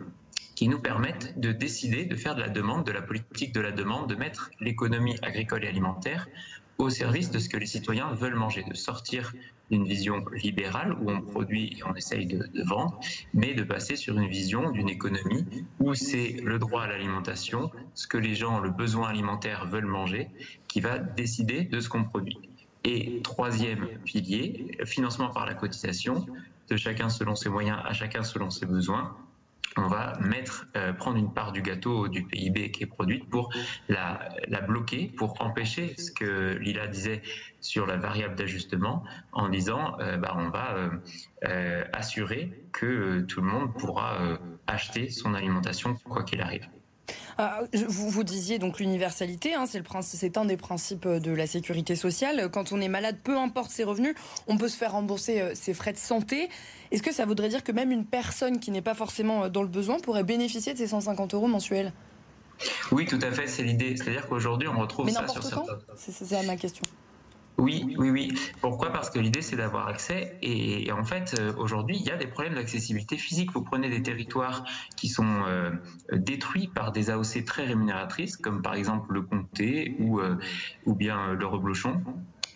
qui 0.55 0.67
nous 0.67 0.79
permettent 0.79 1.39
de 1.39 1.53
décider 1.53 2.03
de 2.03 2.15
faire 2.17 2.35
de 2.35 2.41
la 2.41 2.49
demande, 2.49 2.85
de 2.85 2.91
la 2.91 3.01
politique 3.01 3.53
de 3.53 3.61
la 3.61 3.71
demande, 3.71 4.09
de 4.09 4.15
mettre 4.15 4.51
l'économie 4.59 5.15
agricole 5.21 5.63
et 5.63 5.67
alimentaire 5.69 6.27
au 6.77 6.89
service 6.89 7.31
de 7.31 7.39
ce 7.39 7.49
que 7.49 7.57
les 7.57 7.65
citoyens 7.65 8.13
veulent 8.13 8.35
manger, 8.35 8.63
de 8.63 8.73
sortir 8.73 9.33
d'une 9.69 9.85
vision 9.85 10.23
libérale 10.33 10.95
où 11.01 11.09
on 11.09 11.21
produit 11.21 11.77
et 11.77 11.83
on 11.83 11.95
essaye 11.95 12.25
de, 12.25 12.49
vendre, 12.65 12.99
mais 13.33 13.53
de 13.53 13.63
passer 13.63 13.95
sur 13.95 14.17
une 14.17 14.27
vision 14.27 14.71
d'une 14.71 14.89
économie 14.89 15.45
où 15.79 15.93
c'est 15.93 16.37
le 16.43 16.59
droit 16.59 16.83
à 16.83 16.87
l'alimentation, 16.87 17.71
ce 17.93 18.07
que 18.07 18.17
les 18.17 18.35
gens, 18.35 18.59
le 18.59 18.69
besoin 18.69 19.09
alimentaire 19.09 19.67
veulent 19.67 19.85
manger, 19.85 20.29
qui 20.67 20.81
va 20.81 20.99
décider 20.99 21.63
de 21.63 21.79
ce 21.79 21.89
qu'on 21.89 22.03
produit. 22.03 22.37
Et 22.83 23.21
troisième 23.23 23.87
pilier, 24.03 24.77
financement 24.85 25.29
par 25.29 25.45
la 25.45 25.53
cotisation, 25.53 26.25
de 26.69 26.77
chacun 26.77 27.09
selon 27.09 27.35
ses 27.35 27.49
moyens, 27.49 27.79
à 27.85 27.93
chacun 27.93 28.23
selon 28.23 28.49
ses 28.49 28.65
besoins, 28.65 29.15
on 29.77 29.87
va 29.87 30.13
mettre, 30.19 30.65
euh, 30.75 30.93
prendre 30.93 31.17
une 31.17 31.33
part 31.33 31.51
du 31.51 31.61
gâteau 31.61 32.07
du 32.07 32.25
PIB 32.25 32.71
qui 32.71 32.83
est 32.83 32.87
produite 32.87 33.29
pour 33.29 33.49
la, 33.89 34.19
bloquer, 34.67 35.13
pour 35.17 35.41
empêcher 35.41 35.95
ce 35.97 36.11
que 36.11 36.57
Lila 36.57 36.87
disait 36.87 37.21
sur 37.59 37.85
la 37.85 37.97
variable 37.97 38.35
d'ajustement, 38.35 39.03
en 39.31 39.49
disant 39.49 39.99
euh, 39.99 40.17
bah, 40.17 40.35
on 40.37 40.49
va 40.49 40.75
euh, 41.45 41.83
assurer 41.93 42.67
que 42.71 43.21
tout 43.21 43.41
le 43.41 43.47
monde 43.47 43.73
pourra 43.77 44.39
acheter 44.67 45.09
son 45.09 45.33
alimentation 45.33 45.95
quoi 45.95 46.23
qu'il 46.23 46.41
arrive. 46.41 46.67
Ah, 47.37 47.61
vous, 47.87 48.09
vous 48.09 48.23
disiez 48.23 48.59
donc 48.59 48.79
l'universalité, 48.79 49.53
hein, 49.55 49.65
c'est 49.65 50.37
un 50.37 50.45
des 50.45 50.57
principes 50.57 51.07
de 51.07 51.31
la 51.31 51.47
sécurité 51.47 51.95
sociale. 51.95 52.49
Quand 52.51 52.71
on 52.71 52.79
est 52.79 52.87
malade, 52.87 53.17
peu 53.23 53.37
importe 53.37 53.71
ses 53.71 53.83
revenus, 53.83 54.15
on 54.47 54.57
peut 54.57 54.67
se 54.67 54.77
faire 54.77 54.93
rembourser 54.93 55.41
euh, 55.41 55.55
ses 55.55 55.73
frais 55.73 55.93
de 55.93 55.97
santé. 55.97 56.49
Est-ce 56.91 57.03
que 57.03 57.13
ça 57.13 57.25
voudrait 57.25 57.49
dire 57.49 57.63
que 57.63 57.71
même 57.71 57.91
une 57.91 58.05
personne 58.05 58.59
qui 58.59 58.71
n'est 58.71 58.81
pas 58.81 58.93
forcément 58.93 59.45
euh, 59.45 59.49
dans 59.49 59.63
le 59.63 59.67
besoin 59.67 59.99
pourrait 59.99 60.23
bénéficier 60.23 60.73
de 60.73 60.77
ces 60.77 60.87
150 60.87 61.33
euros 61.33 61.47
mensuels? 61.47 61.91
Oui, 62.91 63.05
tout 63.05 63.19
à 63.21 63.31
fait, 63.31 63.47
c'est 63.47 63.63
l'idée. 63.63 63.95
C'est-à-dire 63.97 64.27
qu'aujourd'hui, 64.27 64.67
on 64.67 64.79
retrouve 64.79 65.09
ça 65.09 65.27
sur 65.27 65.49
quand? 65.49 65.65
C'est 65.97 66.45
ma 66.45 66.55
question. 66.55 66.83
Oui, 67.57 67.95
oui, 67.97 68.09
oui. 68.09 68.33
Pourquoi? 68.61 68.91
Parce 68.91 69.09
que 69.09 69.19
l'idée, 69.19 69.41
c'est 69.41 69.55
d'avoir 69.55 69.87
accès. 69.87 70.37
Et, 70.41 70.91
en 70.91 71.03
fait, 71.03 71.35
euh, 71.37 71.53
aujourd'hui, 71.57 71.97
il 71.99 72.05
y 72.05 72.11
a 72.11 72.17
des 72.17 72.27
problèmes 72.27 72.55
d'accessibilité 72.55 73.17
physique. 73.17 73.51
Vous 73.53 73.63
prenez 73.63 73.89
des 73.89 74.01
territoires 74.01 74.65
qui 74.97 75.07
sont 75.07 75.43
euh, 75.47 75.71
détruits 76.11 76.67
par 76.67 76.91
des 76.91 77.09
AOC 77.09 77.45
très 77.45 77.65
rémunératrices, 77.65 78.37
comme 78.37 78.61
par 78.61 78.73
exemple 78.73 79.13
le 79.13 79.21
Comté 79.21 79.95
ou, 79.99 80.19
euh, 80.19 80.37
ou 80.85 80.95
bien 80.95 81.33
le 81.33 81.45
Reblochon 81.45 82.01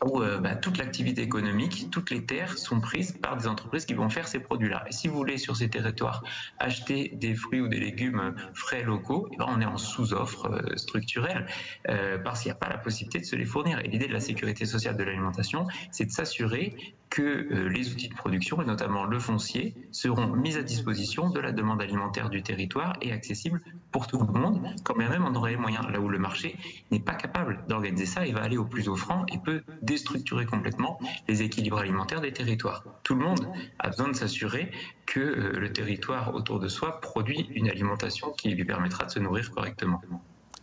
où 0.05 0.21
euh, 0.21 0.39
bah, 0.39 0.55
toute 0.55 0.77
l'activité 0.77 1.21
économique, 1.21 1.89
toutes 1.91 2.12
les 2.12 2.25
terres 2.25 2.57
sont 2.57 2.79
prises 2.79 3.13
par 3.13 3.38
des 3.38 3.47
entreprises 3.47 3.86
qui 3.86 3.93
vont 3.93 4.10
faire 4.10 4.27
ces 4.27 4.39
produits-là. 4.39 4.83
Et 4.88 4.91
si 4.91 5.07
vous 5.07 5.15
voulez 5.15 5.38
sur 5.38 5.55
ces 5.55 5.69
territoires 5.69 6.23
acheter 6.60 7.10
des 7.15 7.36
fruits 7.36 7.62
ou 7.62 7.67
des 7.67 7.79
légumes 7.79 8.36
frais 8.53 8.83
locaux, 8.83 9.27
eh 9.33 9.38
ben, 9.38 9.45
on 9.47 9.62
est 9.62 9.65
en 9.65 9.77
sous-offre 9.77 10.51
euh, 10.51 10.75
structurelle 10.75 11.47
euh, 11.89 12.17
parce 12.17 12.41
qu'il 12.41 12.49
n'y 12.49 12.55
a 12.55 12.60
pas 12.60 12.69
la 12.69 12.77
possibilité 12.77 13.19
de 13.19 13.25
se 13.25 13.36
les 13.36 13.45
fournir. 13.45 13.79
Et 13.79 13.88
l'idée 13.88 14.07
de 14.07 14.13
la 14.13 14.19
sécurité 14.19 14.65
sociale 14.65 14.97
de 14.97 15.03
l'alimentation, 15.03 15.67
c'est 15.91 16.05
de 16.05 16.12
s'assurer 16.12 16.75
que 17.10 17.22
euh, 17.22 17.70
les 17.70 17.91
outils 17.91 18.10
de 18.10 18.13
production, 18.13 18.62
et 18.62 18.65
notamment 18.65 19.06
le 19.06 19.20
foncier, 19.20 19.76
seront 19.91 20.28
mis 20.28 20.58
à 20.58 20.63
disposition 20.63 21.30
de 21.30 21.39
la 21.39 21.52
demande 21.52 21.82
alimentaire 21.82 22.30
du 22.30 22.43
territoire 22.43 22.98
et 23.02 23.12
accessibles 23.12 23.62
pour 23.91 24.08
tout 24.08 24.20
le 24.20 24.39
monde, 24.39 24.67
quand 24.84 24.98
bien 24.98 25.10
même 25.10 25.26
on 25.26 25.34
aurait 25.36 25.52
les 25.52 25.58
moyens. 25.58 25.86
Là 25.89 26.00
où 26.00 26.10
le 26.10 26.20
marché 26.20 26.58
n'est 26.91 27.00
pas 27.00 27.13
capable 27.15 27.63
d'organiser 27.67 28.06
ça, 28.06 28.26
il 28.26 28.34
va 28.34 28.41
aller 28.41 28.58
au 28.58 28.65
plus 28.65 28.89
offrant 28.89 29.26
et 29.28 29.38
peut 29.38 29.63
déstructurer 29.82 30.46
complètement 30.46 31.00
les 31.28 31.41
équilibres 31.41 31.80
alimentaires 31.80 32.22
des 32.22 32.34
territoires. 32.34 32.84
Tout 33.04 33.15
le 33.15 33.24
monde 33.24 33.48
a 33.80 33.89
besoin 33.89 34.10
de 34.10 34.15
s'assurer 34.15 34.72
que 35.06 35.20
euh, 35.20 35.60
le 35.60 35.72
territoire 35.72 36.36
autour 36.36 36.60
de 36.60 36.67
soi 36.67 37.00
produit 37.00 37.50
une 37.56 37.70
alimentation 37.70 38.32
qui 38.32 38.50
lui 38.50 38.65
permettra 38.65 39.06
de 39.06 39.12
se 39.12 39.20
nourrir 39.20 39.52
correctement. 39.52 40.02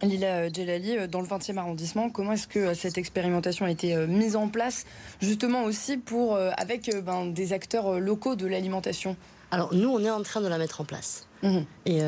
Lila 0.04 0.48
Djelali, 0.52 0.98
euh, 0.98 1.06
dans 1.06 1.20
le 1.20 1.26
20e 1.26 1.56
arrondissement, 1.56 2.10
comment 2.10 2.32
est-ce 2.32 2.46
que 2.46 2.58
euh, 2.58 2.74
cette 2.74 2.98
expérimentation 2.98 3.66
a 3.66 3.70
été 3.70 3.94
euh, 3.94 4.06
mise 4.06 4.36
en 4.36 4.48
place, 4.48 4.86
justement 5.20 5.64
aussi 5.64 5.96
pour, 5.96 6.36
avec 6.36 6.90
ben, 7.04 7.26
des 7.26 7.52
acteurs 7.52 7.98
locaux 7.98 8.36
de 8.36 8.46
l'alimentation? 8.46 9.16
Alors, 9.54 9.72
nous, 9.72 9.88
on 9.88 10.00
est 10.00 10.10
en 10.10 10.22
train 10.22 10.40
de 10.40 10.48
la 10.48 10.58
mettre 10.58 10.80
en 10.80 10.84
place. 10.84 11.28
Mmh. 11.42 11.58
Et, 11.86 12.00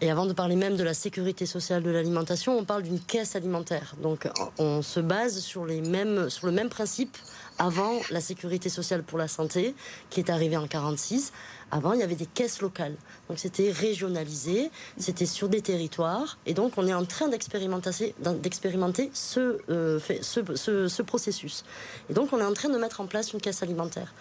et, 0.00 0.10
avant 0.10 0.24
de 0.24 0.32
parler 0.32 0.56
même 0.56 0.76
de 0.76 0.84
la 0.84 0.94
sécurité 0.94 1.44
sociale 1.44 1.82
de 1.82 1.90
l'alimentation, 1.90 2.56
on 2.56 2.64
parle 2.64 2.84
d'une 2.84 3.00
caisse 3.00 3.36
alimentaire. 3.36 3.96
Donc, 4.02 4.28
on 4.58 4.80
se 4.80 5.00
base 5.00 5.40
sur, 5.40 5.66
les 5.66 5.82
mêmes, 5.82 6.30
sur 6.30 6.46
le 6.46 6.52
même 6.52 6.70
principe 6.70 7.16
avant 7.58 8.00
la 8.10 8.20
sécurité 8.20 8.68
sociale 8.68 9.02
pour 9.02 9.18
la 9.18 9.28
santé, 9.28 9.74
qui 10.08 10.20
est 10.20 10.30
arrivée 10.30 10.56
en 10.56 10.66
46. 10.66 11.32
Avant, 11.70 11.94
il 11.94 12.00
y 12.00 12.02
avait 12.02 12.14
des 12.14 12.26
caisses 12.26 12.60
locales. 12.60 12.94
Donc 13.28 13.38
c'était 13.38 13.72
régionalisé, 13.72 14.70
c'était 14.98 15.26
sur 15.26 15.48
des 15.48 15.60
territoires. 15.60 16.38
Et 16.46 16.54
donc 16.54 16.74
on 16.76 16.86
est 16.86 16.94
en 16.94 17.04
train 17.04 17.28
d'expérimenter 17.28 19.10
ce, 19.12 19.58
euh, 19.68 19.98
ce, 20.22 20.88
ce, 20.88 21.02
processus. 21.02 21.64
Et 22.08 22.14
donc 22.14 22.32
on 22.32 22.38
est 22.38 22.44
en 22.44 22.52
train 22.52 22.68
de 22.68 22.78
mettre 22.78 23.00
en 23.00 23.06
place 23.06 23.32
une 23.32 23.40
caisse 23.40 23.62
alimentaire. 23.62 24.14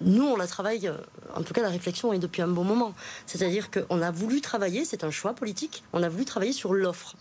Nous, 0.00 0.24
on 0.24 0.36
la 0.36 0.46
travaille, 0.46 0.88
euh, 0.88 0.94
en 1.34 1.42
tout 1.42 1.52
cas 1.52 1.62
la 1.62 1.68
réflexion 1.68 2.12
est 2.12 2.18
depuis 2.18 2.42
un 2.42 2.48
bon 2.48 2.64
moment. 2.64 2.94
C'est-à-dire 3.26 3.70
qu'on 3.70 4.00
a 4.00 4.10
voulu 4.10 4.40
travailler, 4.40 4.84
c'est 4.84 5.04
un 5.04 5.10
choix 5.10 5.34
politique, 5.34 5.84
on 5.92 6.02
a 6.02 6.08
voulu 6.08 6.24
travailler 6.24 6.52
sur 6.52 6.72
l'offre. 6.72 7.16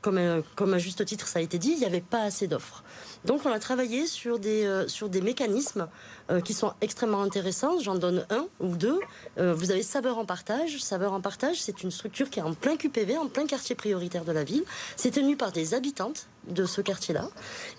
Comme, 0.00 0.18
euh, 0.18 0.42
comme 0.54 0.74
à 0.74 0.78
juste 0.78 1.04
titre 1.04 1.26
ça 1.26 1.38
a 1.38 1.42
été 1.42 1.58
dit, 1.58 1.70
il 1.70 1.78
n'y 1.78 1.86
avait 1.86 2.00
pas 2.00 2.22
assez 2.22 2.46
d'offres. 2.46 2.84
Donc 3.24 3.46
on 3.46 3.52
a 3.52 3.58
travaillé 3.58 4.06
sur 4.06 4.38
des, 4.38 4.64
euh, 4.64 4.86
sur 4.86 5.08
des 5.08 5.22
mécanismes 5.22 5.88
euh, 6.30 6.40
qui 6.40 6.52
sont 6.52 6.74
extrêmement 6.80 7.22
intéressants. 7.22 7.78
J'en 7.80 7.94
donne 7.94 8.26
un 8.30 8.46
ou 8.60 8.76
deux. 8.76 9.00
Euh, 9.38 9.54
vous 9.54 9.70
avez 9.70 9.82
Saveur 9.82 10.18
en 10.18 10.26
partage. 10.26 10.78
Saveur 10.78 11.12
en 11.12 11.20
partage, 11.20 11.60
c'est 11.60 11.82
une 11.82 11.90
structure 11.90 12.28
qui 12.28 12.40
est 12.40 12.42
en 12.42 12.52
plein 12.52 12.76
QPV, 12.76 13.16
en 13.16 13.28
plein 13.28 13.46
quartier 13.46 13.74
prioritaire 13.74 14.24
de 14.24 14.32
la 14.32 14.44
ville. 14.44 14.64
C'est 14.96 15.10
tenu 15.10 15.36
par 15.36 15.52
des 15.52 15.74
habitantes 15.74 16.28
de 16.48 16.66
ce 16.66 16.82
quartier-là 16.82 17.30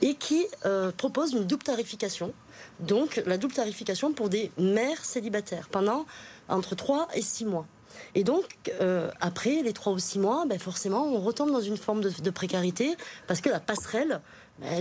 et 0.01 0.15
qui 0.15 0.47
propose 0.97 1.33
une 1.33 1.45
double 1.45 1.63
tarification. 1.63 2.33
Donc 2.79 3.21
la 3.25 3.37
double 3.37 3.53
tarification 3.53 4.13
pour 4.13 4.29
des 4.29 4.51
mères 4.57 5.05
célibataires 5.05 5.67
pendant 5.69 6.05
entre 6.49 6.75
3 6.75 7.09
et 7.13 7.21
6 7.21 7.45
mois. 7.45 7.67
Et 8.13 8.23
donc, 8.23 8.45
après 9.19 9.61
les 9.63 9.73
3 9.73 9.93
ou 9.93 9.99
6 9.99 10.19
mois, 10.19 10.45
ben 10.47 10.59
forcément, 10.59 11.05
on 11.05 11.19
retombe 11.19 11.51
dans 11.51 11.61
une 11.61 11.77
forme 11.77 12.01
de, 12.01 12.29
précarité 12.29 12.95
parce 13.27 13.41
que 13.41 13.49
la 13.49 13.59
passerelle 13.59 14.21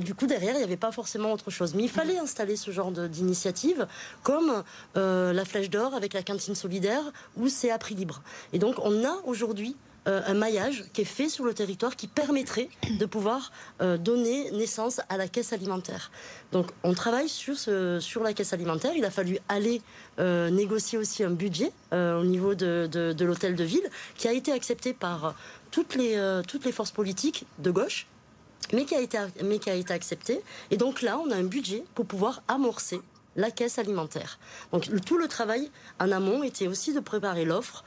du 0.03 0.15
coup, 0.15 0.27
derrière, 0.27 0.53
il 0.55 0.59
n'y 0.59 0.65
avait 0.65 0.77
pas 0.77 0.93
forcément 0.93 1.33
autre 1.33 1.51
chose. 1.51 1.75
Mais 1.75 1.83
il 1.83 1.89
fallait 1.89 2.19
installer 2.19 2.57
ce 2.57 2.71
genre 2.71 2.93
d'initiative, 2.93 3.87
comme 4.23 4.63
euh, 4.97 5.33
la 5.33 5.45
Flèche 5.45 5.69
d'Or 5.69 5.95
avec 5.95 6.13
la 6.13 6.23
cantine 6.23 6.55
solidaire, 6.55 7.03
où 7.37 7.49
c'est 7.49 7.71
à 7.71 7.79
prix 7.79 7.95
libre. 7.95 8.23
Et 8.53 8.59
donc, 8.59 8.77
on 8.83 9.05
a 9.05 9.17
aujourd'hui 9.25 9.77
euh, 10.07 10.21
un 10.27 10.35
maillage 10.35 10.85
qui 10.93 11.03
est 11.03 11.07
fait 11.07 11.29
sur 11.29 11.45
le 11.45 11.55
territoire 11.55 11.97
qui 11.97 12.07
permettrait 12.07 12.69
de 12.99 13.07
pouvoir 13.07 13.53
euh, 13.81 13.97
donner 13.97 14.51
naissance 14.53 15.01
à 15.09 15.17
la 15.17 15.29
caisse 15.29 15.53
alimentaire. 15.53 16.11
Donc 16.53 16.71
on 16.83 16.95
travaille 16.95 17.29
sur, 17.29 17.57
sur 17.57 18.23
la 18.23 18.33
caisse 18.33 18.53
alimentaire. 18.53 18.93
Il 18.97 19.05
a 19.05 19.11
fallu 19.11 19.39
aller 19.49 19.83
négocier 20.19 20.99
aussi 20.99 21.25
un 21.25 21.31
budget 21.31 21.73
au 21.93 22.25
niveau 22.25 22.55
de, 22.55 22.89
de, 22.91 23.13
de 23.13 23.25
l'hôtel 23.25 23.57
de 23.57 23.65
ville 23.65 23.89
qui 24.17 24.29
a 24.29 24.33
été 24.33 24.53
accepté 24.53 24.93
par 24.93 25.35
toutes 25.71 25.97
les, 25.97 26.41
toutes 26.47 26.65
les 26.65 26.73
forces 26.73 26.93
politiques 26.93 27.47
de 27.59 27.71
gauche 27.71 28.07
mais 28.73 28.85
qui 28.85 28.95
a 28.95 29.01
été, 29.01 29.19
mais 29.43 29.59
qui 29.59 29.71
a 29.71 29.75
été 29.75 29.93
accepté. 29.93 30.41
Et 30.71 30.77
donc 30.77 31.03
là, 31.03 31.19
on 31.19 31.31
a 31.31 31.37
un 31.37 31.45
budget 31.45 31.85
pour 31.95 32.07
pouvoir 32.07 32.43
amorcer 32.49 33.01
la 33.37 33.51
caisse 33.51 33.79
alimentaire. 33.79 34.39
Donc 34.73 34.89
tout 35.05 35.19
le 35.19 35.29
travail 35.29 35.71
en 36.01 36.13
amont 36.13 36.43
était 36.43 36.69
aussi 36.69 36.93
de 36.93 37.01
préparer 37.01 37.45
l'offre, 37.45 37.85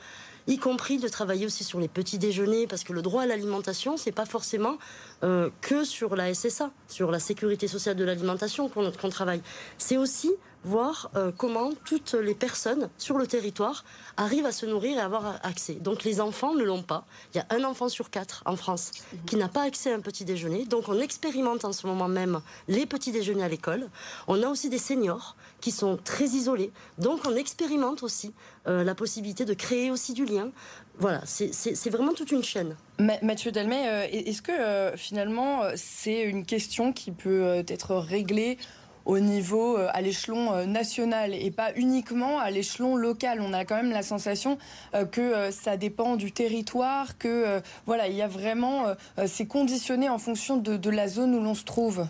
y 0.47 0.57
compris 0.57 0.97
de 0.97 1.07
travailler 1.07 1.45
aussi 1.45 1.63
sur 1.63 1.79
les 1.79 1.87
petits 1.87 2.17
déjeuners, 2.17 2.67
parce 2.67 2.83
que 2.83 2.93
le 2.93 3.01
droit 3.01 3.23
à 3.23 3.25
l'alimentation, 3.25 3.97
c'est 3.97 4.11
pas 4.11 4.25
forcément 4.25 4.77
euh, 5.23 5.49
que 5.61 5.83
sur 5.83 6.15
la 6.15 6.33
SSA, 6.33 6.71
sur 6.87 7.11
la 7.11 7.19
sécurité 7.19 7.67
sociale 7.67 7.95
de 7.95 8.03
l'alimentation 8.05 8.69
qu'on 8.69 9.09
travaille. 9.09 9.41
C'est 9.77 9.97
aussi 9.97 10.31
voir 10.67 11.09
euh, 11.15 11.31
comment 11.35 11.71
toutes 11.85 12.13
les 12.13 12.35
personnes 12.35 12.89
sur 12.97 13.17
le 13.17 13.25
territoire 13.25 13.85
arrivent 14.17 14.45
à 14.45 14.51
se 14.51 14.65
nourrir 14.65 14.97
et 14.97 15.01
avoir 15.01 15.39
accès. 15.43 15.75
Donc 15.75 16.03
les 16.03 16.21
enfants 16.21 16.53
ne 16.53 16.63
l'ont 16.63 16.83
pas. 16.83 17.05
Il 17.33 17.37
y 17.37 17.39
a 17.39 17.47
un 17.49 17.63
enfant 17.63 17.89
sur 17.89 18.09
quatre 18.09 18.43
en 18.45 18.55
France 18.55 18.91
qui 19.25 19.37
n'a 19.37 19.47
pas 19.47 19.63
accès 19.63 19.91
à 19.91 19.95
un 19.95 20.01
petit 20.01 20.25
déjeuner. 20.25 20.65
Donc 20.65 20.89
on 20.89 20.99
expérimente 20.99 21.65
en 21.65 21.71
ce 21.71 21.87
moment 21.87 22.07
même 22.07 22.41
les 22.67 22.85
petits 22.85 23.11
déjeuners 23.11 23.43
à 23.43 23.47
l'école. 23.47 23.89
On 24.27 24.43
a 24.43 24.47
aussi 24.49 24.69
des 24.69 24.77
seniors 24.77 25.35
qui 25.61 25.71
sont 25.71 25.97
très 26.03 26.25
isolés. 26.25 26.71
Donc 26.97 27.21
on 27.25 27.35
expérimente 27.35 28.03
aussi 28.03 28.33
euh, 28.67 28.83
la 28.83 28.93
possibilité 28.93 29.45
de 29.45 29.53
créer 29.53 29.89
aussi 29.89 30.13
du 30.13 30.25
lien. 30.25 30.51
Voilà, 30.99 31.21
c'est 31.25 31.89
vraiment 31.89 32.13
toute 32.13 32.31
une 32.31 32.43
chaîne. 32.43 32.75
Mathieu 33.21 33.51
Delmet, 33.51 33.87
euh, 33.87 34.07
est-ce 34.11 34.41
que 34.41 34.97
finalement 34.97 35.61
c'est 35.75 36.23
une 36.23 36.43
question 36.45 36.91
qui 36.91 37.11
peut 37.11 37.63
être 37.67 37.95
réglée 37.95 38.57
au 39.07 39.19
niveau, 39.19 39.77
euh, 39.77 39.87
à 39.93 40.01
l'échelon 40.01 40.53
euh, 40.53 40.65
national 40.65 41.33
et 41.33 41.49
pas 41.49 41.71
uniquement 41.75 42.39
à 42.39 42.51
l'échelon 42.51 42.97
local. 42.97 43.39
On 43.41 43.53
a 43.53 43.63
quand 43.63 43.77
même 43.77 43.91
la 43.91 44.03
sensation 44.03 44.57
euh, 44.93 45.05
que 45.05 45.49
ça 45.51 45.77
dépend 45.77 46.17
du 46.17 46.33
territoire, 46.33 47.17
que 47.17 47.61
voilà, 47.85 48.07
il 48.07 48.15
y 48.15 48.21
a 48.21 48.27
vraiment, 48.27 48.93
c'est 49.25 49.45
conditionné 49.45 50.09
en 50.09 50.17
fonction 50.17 50.57
de 50.57 50.89
la 50.89 51.07
zone 51.07 51.33
où 51.35 51.41
l'on 51.41 51.55
se 51.55 51.63
trouve. 51.63 52.07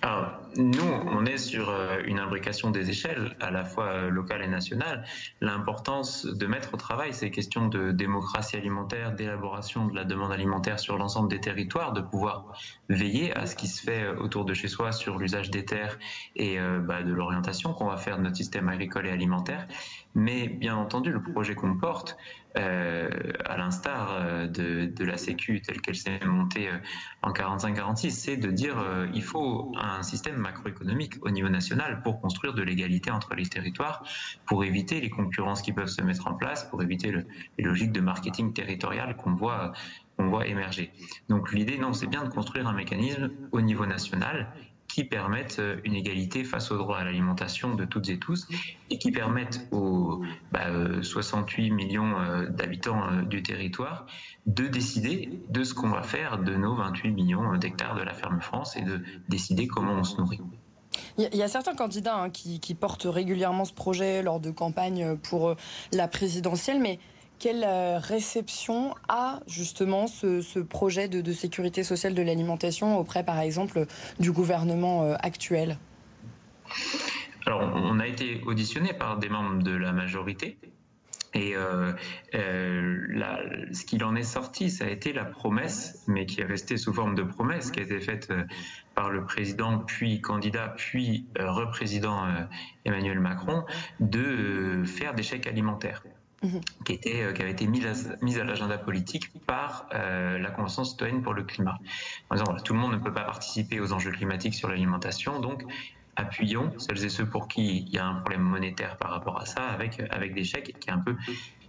Alors, 0.00 0.41
nous, 0.56 0.84
on 1.06 1.24
est 1.24 1.38
sur 1.38 1.70
euh, 1.70 2.00
une 2.04 2.18
imbrication 2.18 2.70
des 2.70 2.90
échelles, 2.90 3.36
à 3.40 3.50
la 3.50 3.64
fois 3.64 3.86
euh, 3.86 4.10
locale 4.10 4.42
et 4.42 4.48
nationale. 4.48 5.04
L'importance 5.40 6.26
de 6.26 6.46
mettre 6.46 6.74
au 6.74 6.76
travail 6.76 7.14
ces 7.14 7.30
questions 7.30 7.68
de 7.68 7.90
démocratie 7.90 8.56
alimentaire, 8.56 9.12
d'élaboration 9.12 9.86
de 9.86 9.94
la 9.94 10.04
demande 10.04 10.32
alimentaire 10.32 10.78
sur 10.78 10.98
l'ensemble 10.98 11.28
des 11.28 11.40
territoires, 11.40 11.92
de 11.92 12.00
pouvoir 12.00 12.52
veiller 12.88 13.36
à 13.36 13.46
ce 13.46 13.56
qui 13.56 13.66
se 13.66 13.82
fait 13.82 14.02
euh, 14.02 14.16
autour 14.18 14.44
de 14.44 14.54
chez 14.54 14.68
soi 14.68 14.92
sur 14.92 15.18
l'usage 15.18 15.50
des 15.50 15.64
terres 15.64 15.98
et 16.36 16.58
bah, 16.80 17.02
de 17.02 17.12
l'orientation 17.12 17.72
qu'on 17.74 17.86
va 17.86 17.96
faire 17.96 18.18
de 18.18 18.22
notre 18.22 18.36
système 18.36 18.68
agricole 18.68 19.06
et 19.06 19.10
alimentaire. 19.10 19.66
Mais 20.14 20.48
bien 20.48 20.76
entendu, 20.76 21.10
le 21.10 21.22
projet 21.22 21.54
qu'on 21.54 21.76
porte, 21.76 22.16
euh, 22.58 23.08
à 23.46 23.56
l'instar 23.56 24.12
euh, 24.12 24.46
de, 24.46 24.84
de, 24.84 25.04
la 25.04 25.16
Sécu 25.16 25.62
telle 25.62 25.80
qu'elle 25.80 25.96
s'est 25.96 26.20
montée 26.26 26.68
euh, 26.68 26.76
en 27.22 27.32
45-46, 27.32 28.10
c'est 28.10 28.36
de 28.36 28.50
dire 28.50 28.76
il 29.14 29.22
faut 29.22 29.72
un 29.78 30.02
système 30.02 30.36
macroéconomique 30.36 31.14
au 31.22 31.30
niveau 31.30 31.48
national 31.48 32.02
pour 32.02 32.20
construire 32.20 32.52
de 32.52 32.62
l'égalité 32.62 33.10
entre 33.10 33.34
les 33.34 33.46
territoires, 33.46 34.04
pour 34.44 34.64
éviter 34.64 35.00
les 35.00 35.08
concurrences 35.08 35.62
qui 35.62 35.72
peuvent 35.72 35.88
se 35.88 36.02
mettre 36.02 36.26
en 36.26 36.34
place, 36.34 36.64
pour 36.64 36.82
éviter 36.82 37.12
les 37.58 37.64
logiques 37.64 37.92
de 37.92 38.00
marketing 38.00 38.52
territorial 38.52 39.16
qu'on 39.16 39.34
voit, 39.34 39.72
qu'on 40.16 40.28
voit 40.28 40.46
émerger. 40.46 40.92
Donc 41.28 41.52
l'idée, 41.52 41.78
non, 41.78 41.92
c'est 41.92 42.06
bien 42.06 42.24
de 42.24 42.28
construire 42.28 42.68
un 42.68 42.74
mécanisme 42.74 43.30
au 43.52 43.60
niveau 43.60 43.86
national 43.86 44.52
qui 44.92 45.04
permettent 45.04 45.58
euh, 45.58 45.80
une 45.84 45.94
égalité 45.94 46.44
face 46.44 46.70
au 46.70 46.76
droit 46.76 46.98
à 46.98 47.04
l'alimentation 47.04 47.74
de 47.74 47.84
toutes 47.86 48.10
et 48.10 48.18
tous 48.18 48.46
et 48.90 48.98
qui 48.98 49.10
permettent 49.10 49.66
aux 49.72 50.22
68 51.02 51.70
bah, 51.70 51.72
euh, 51.72 51.74
millions 51.74 52.20
euh, 52.20 52.46
d'habitants 52.50 53.22
du 53.22 53.42
territoire 53.42 54.06
de 54.46 54.66
décider 54.66 55.40
de 55.48 55.64
ce 55.64 55.72
qu'on 55.72 55.88
va 55.88 56.02
faire 56.02 56.38
de 56.38 56.54
nos 56.54 56.74
28 56.76 57.10
millions 57.10 57.56
d'hectares 57.56 57.94
de 57.94 58.02
la 58.02 58.12
ferme 58.12 58.40
France 58.42 58.76
et 58.76 58.82
de 58.82 59.00
décider 59.28 59.66
comment 59.66 59.94
on 59.94 60.04
se 60.04 60.16
nourrit. 60.18 60.40
Il 61.16 61.34
y 61.34 61.42
a 61.42 61.48
certains 61.48 61.74
candidats 61.74 62.16
hein, 62.16 62.30
qui, 62.30 62.74
portent 62.74 63.06
régulièrement 63.06 63.64
ce 63.64 63.72
projet 63.72 64.22
lors 64.22 64.40
de 64.40 64.50
campagne 64.50 65.16
pour 65.16 65.54
la 65.92 66.06
présidentielle, 66.06 66.80
mais 66.80 66.98
quelle 67.42 67.64
euh, 67.66 67.98
réception 67.98 68.94
a 69.08 69.40
justement 69.48 70.06
ce, 70.06 70.60
projet 70.60 71.08
de, 71.08 71.32
sécurité 71.32 71.82
sociale 71.82 72.14
de 72.14 72.22
l'alimentation 72.22 72.96
auprès, 72.98 73.24
par 73.24 73.40
exemple, 73.40 73.86
du 74.20 74.30
gouvernement 74.30 75.02
euh, 75.02 75.16
actuel? 75.18 75.76
Alors, 77.44 77.72
on 77.74 77.98
a 77.98 78.06
été 78.06 78.40
auditionné 78.46 78.92
par 78.92 79.18
des 79.18 79.28
membres 79.28 79.60
de 79.60 79.72
la 79.72 79.92
majorité. 79.92 80.56
Et 81.34 81.56
euh, 81.56 81.92
ce 82.32 83.84
qu'il 83.86 84.04
en 84.04 84.14
est 84.14 84.22
sorti, 84.22 84.70
ça 84.70 84.84
a 84.84 84.88
été 84.88 85.12
la 85.12 85.24
promesse, 85.24 86.04
mais 86.06 86.26
qui 86.26 86.42
est 86.42 86.44
restée 86.44 86.76
sous 86.76 86.92
forme 86.92 87.16
de 87.16 87.24
promesse, 87.24 87.72
qui 87.72 87.80
a 87.80 87.82
été 87.82 88.00
faite 88.00 88.32
par 88.94 89.10
le 89.10 89.24
président, 89.24 89.78
puis 89.78 90.20
candidat, 90.20 90.74
puis 90.76 91.26
représident 91.36 92.22
Emmanuel 92.84 93.18
Macron, 93.18 93.64
de 93.98 94.84
faire 94.84 95.14
des 95.14 95.22
chèques 95.22 95.46
alimentaires. 95.46 96.04
Euh, 96.44 97.32
qui 97.32 97.42
avait 97.42 97.52
été 97.52 97.66
mise 97.68 97.86
à, 98.38 98.44
l'agenda 98.44 98.76
politique 98.76 99.30
par 99.46 99.86
euh, 99.94 100.38
la 100.38 100.50
Convention 100.50 100.82
citoyenne 100.82 101.22
pour 101.22 101.34
le 101.34 101.44
climat. 101.44 101.78
En 102.30 102.34
disant, 102.34 102.56
tout 102.64 102.74
le 102.74 102.80
monde 102.80 102.92
ne 102.92 102.98
peut 102.98 103.12
pas 103.12 103.22
participer 103.22 103.78
aux 103.80 103.92
enjeux 103.92 104.10
climatiques 104.10 104.54
sur 104.54 104.68
l'alimentation, 104.68 105.38
donc 105.38 105.62
appuyons 106.16 106.72
celles 106.78 107.04
et 107.04 107.08
ceux 107.08 107.26
pour 107.26 107.46
qui 107.46 107.78
il 107.78 107.88
y 107.90 107.98
a 107.98 108.06
un 108.06 108.16
problème 108.16 108.42
monétaire 108.42 108.96
par 108.96 109.12
rapport 109.12 109.40
à 109.40 109.46
ça 109.46 109.62
avec, 109.62 110.02
avec 110.10 110.34
des 110.34 110.42
chèques, 110.42 110.76
qui 110.80 110.90
est 110.90 110.92
un 110.92 110.98
peu 110.98 111.16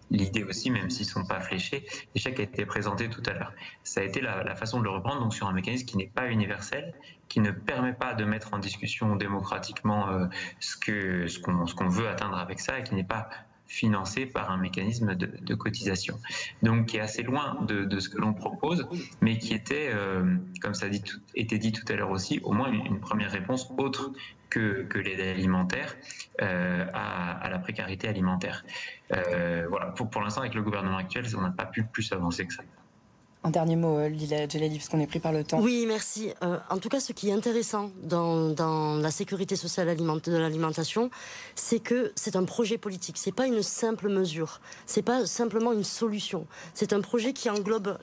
l'idée 0.10 0.44
aussi, 0.44 0.72
même 0.72 0.90
s'ils 0.90 1.06
ne 1.06 1.12
sont 1.12 1.26
pas 1.26 1.40
fléchés, 1.40 1.86
les 2.16 2.22
chèques 2.22 2.40
a 2.40 2.44
été 2.44 2.66
présenté 2.66 3.10
tout 3.10 3.24
à 3.28 3.34
l'heure. 3.34 3.54
Ça 3.84 4.02
a 4.02 4.04
été 4.04 4.22
la, 4.22 4.56
façon 4.56 4.80
de 4.80 4.84
le 4.84 4.90
reprendre 4.90 5.22
donc 5.22 5.34
sur 5.36 5.48
un 5.48 5.54
mécanisme 5.54 5.86
qui 5.86 5.98
n'est 5.98 6.08
pas 6.08 6.30
universel, 6.30 6.94
qui 7.30 7.42
ne 7.42 7.52
permet 7.52 7.94
pas 7.94 8.16
de 8.16 8.26
mettre 8.26 8.54
en 8.54 8.60
discussion 8.60 9.16
démocratiquement 9.16 10.10
euh, 10.10 10.26
ce 10.60 10.76
qu'on 11.40 11.68
ce 11.68 11.76
qu'on 11.76 11.90
veut 11.90 12.08
atteindre 12.08 12.38
avec 12.38 12.60
ça 12.60 12.80
et 12.80 12.84
qui 12.84 12.96
n'est 12.96 13.04
pas 13.04 13.30
financé 13.68 14.26
par 14.26 14.52
un 14.52 14.58
mécanisme 14.58 15.16
de, 15.16 15.56
cotisation. 15.56 16.20
Donc 16.62 16.88
qui 16.88 16.98
est 16.98 17.02
assez 17.02 17.24
loin 17.24 17.58
de, 17.68 18.00
ce 18.00 18.10
que 18.10 18.20
l'on 18.20 18.34
propose, 18.34 18.88
mais 19.22 19.38
qui 19.38 19.54
était, 19.54 19.90
euh, 19.94 20.36
comme 20.62 20.74
ça 20.74 20.88
a 20.88 20.90
dit, 20.90 21.04
été 21.36 21.58
dit 21.58 21.72
tout 21.72 21.86
à 21.92 21.96
l'heure 21.96 22.12
aussi, 22.12 22.40
au 22.44 22.52
moins 22.52 22.72
une, 22.72 23.00
première 23.00 23.32
réponse 23.32 23.72
autre 23.78 24.12
que, 24.50 24.88
l'aide 24.96 25.20
alimentaire 25.20 25.96
euh, 26.42 26.86
à, 26.94 27.50
la 27.50 27.60
précarité 27.60 28.08
alimentaire. 28.08 28.64
Euh, 29.12 29.66
voilà, 29.70 29.88
pour 29.88 30.22
l'instant, 30.22 30.42
avec 30.42 30.54
le 30.54 30.62
gouvernement 30.62 30.98
actuel, 30.98 31.26
on 31.36 31.42
n'a 31.42 31.52
pas 31.52 31.66
pu 31.66 31.84
plus 31.84 32.12
avancer 32.12 32.46
que 32.46 32.54
ça. 32.54 32.64
Un 33.46 33.50
dernier 33.50 33.76
mot, 33.76 33.98
euh, 33.98 34.08
Lila 34.08 34.48
Jalali, 34.48 34.78
parce 34.78 34.88
qu'on 34.88 35.02
est 35.02 35.08
pris 35.08 35.20
par 35.20 35.34
le 35.34 35.44
temps. 35.44 35.60
Oui, 35.60 35.84
merci. 35.86 36.32
Euh, 36.44 36.58
en 36.70 36.78
tout 36.78 36.88
cas, 36.88 37.02
ce 37.02 37.12
qui 37.12 37.30
est 37.30 37.34
intéressant 37.34 37.92
dans, 38.02 38.96
la 39.02 39.12
sécurité 39.12 39.58
sociale 39.58 39.96
de 39.98 40.38
l'alimentation, 40.38 41.10
c'est 41.56 41.80
que 41.80 42.14
c'est 42.16 42.38
un 42.38 42.46
projet 42.46 42.78
politique. 42.78 43.18
C'est 43.18 43.34
pas 43.34 43.46
une 43.46 43.62
simple 43.62 44.08
mesure. 44.08 44.62
C'est 44.86 45.02
pas 45.02 45.26
simplement 45.26 45.74
une 45.74 45.84
solution. 45.84 46.48
C'est 46.74 46.94
un 46.94 47.02
projet 47.02 47.34
qui 47.34 47.50
englobe 47.50 47.98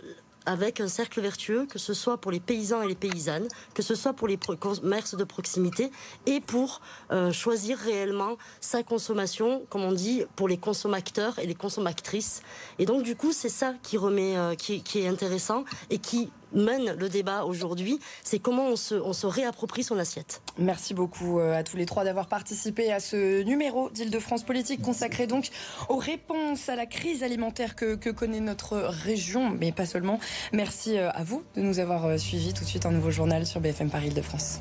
avec 0.46 0.80
un 0.80 0.88
cercle 0.88 1.20
vertueux, 1.20 1.66
que 1.66 1.78
ce 1.78 1.94
soit 1.94 2.18
pour 2.18 2.30
les 2.30 2.40
paysans 2.40 2.82
et 2.82 2.88
les 2.88 2.94
paysannes, 2.94 3.48
que 3.74 3.82
ce 3.82 3.94
soit 3.94 4.12
pour 4.12 4.28
les 4.28 4.38
commerces 4.38 5.14
de 5.14 5.24
proximité 5.24 5.90
et 6.26 6.40
pour 6.40 6.80
euh, 7.10 7.32
choisir 7.32 7.78
réellement 7.78 8.36
sa 8.60 8.82
consommation, 8.82 9.64
comme 9.68 9.82
on 9.82 9.92
dit, 9.92 10.24
pour 10.36 10.48
les 10.48 10.56
consommateurs 10.56 11.38
et 11.38 11.46
les 11.46 11.54
consommatrices. 11.54 12.42
Et 12.78 12.86
donc 12.86 13.02
du 13.02 13.16
coup, 13.16 13.32
c'est 13.32 13.48
ça 13.48 13.74
qui 13.82 13.98
remet, 13.98 14.36
euh, 14.36 14.54
qui, 14.54 14.82
qui 14.82 15.00
est 15.00 15.08
intéressant 15.08 15.64
et 15.90 15.98
qui 15.98 16.30
mène 16.52 16.94
le 16.98 17.08
débat 17.08 17.44
aujourd'hui, 17.44 17.98
c'est 18.22 18.38
comment 18.38 18.68
on 18.68 18.76
se, 18.76 19.26
réapproprie 19.26 19.84
son 19.84 19.98
assiette. 19.98 20.42
Merci 20.58 20.94
beaucoup 20.94 21.38
euh, 21.38 21.56
à 21.56 21.62
tous 21.62 21.76
les 21.76 21.86
trois 21.86 22.04
d'avoir 22.04 22.26
participé 22.26 22.92
à 22.92 23.00
ce 23.00 23.42
numéro 23.42 23.90
d'Île-de-France 23.90 24.42
Politique 24.42 24.82
consacré 24.82 25.26
donc 25.26 25.50
aux 25.88 25.96
réponses 25.96 26.68
à 26.68 26.76
la 26.76 26.86
crise 26.86 27.22
alimentaire 27.22 27.76
que, 27.76 27.94
que, 27.94 28.10
connaît 28.10 28.40
notre 28.40 28.76
région, 28.76 29.50
mais 29.50 29.72
pas 29.72 29.86
seulement. 29.86 30.18
Merci 30.52 30.98
euh, 30.98 31.10
à 31.10 31.22
vous 31.22 31.42
de 31.56 31.62
nous 31.62 31.78
avoir 31.78 32.06
euh, 32.06 32.16
suivis. 32.16 32.52
Tout 32.52 32.64
de 32.64 32.68
suite 32.68 32.86
un 32.86 32.90
nouveau 32.90 33.10
journal 33.10 33.46
sur 33.46 33.60
BFM 33.60 33.90
Paris 33.90 34.08
Île-de-France. 34.08 34.60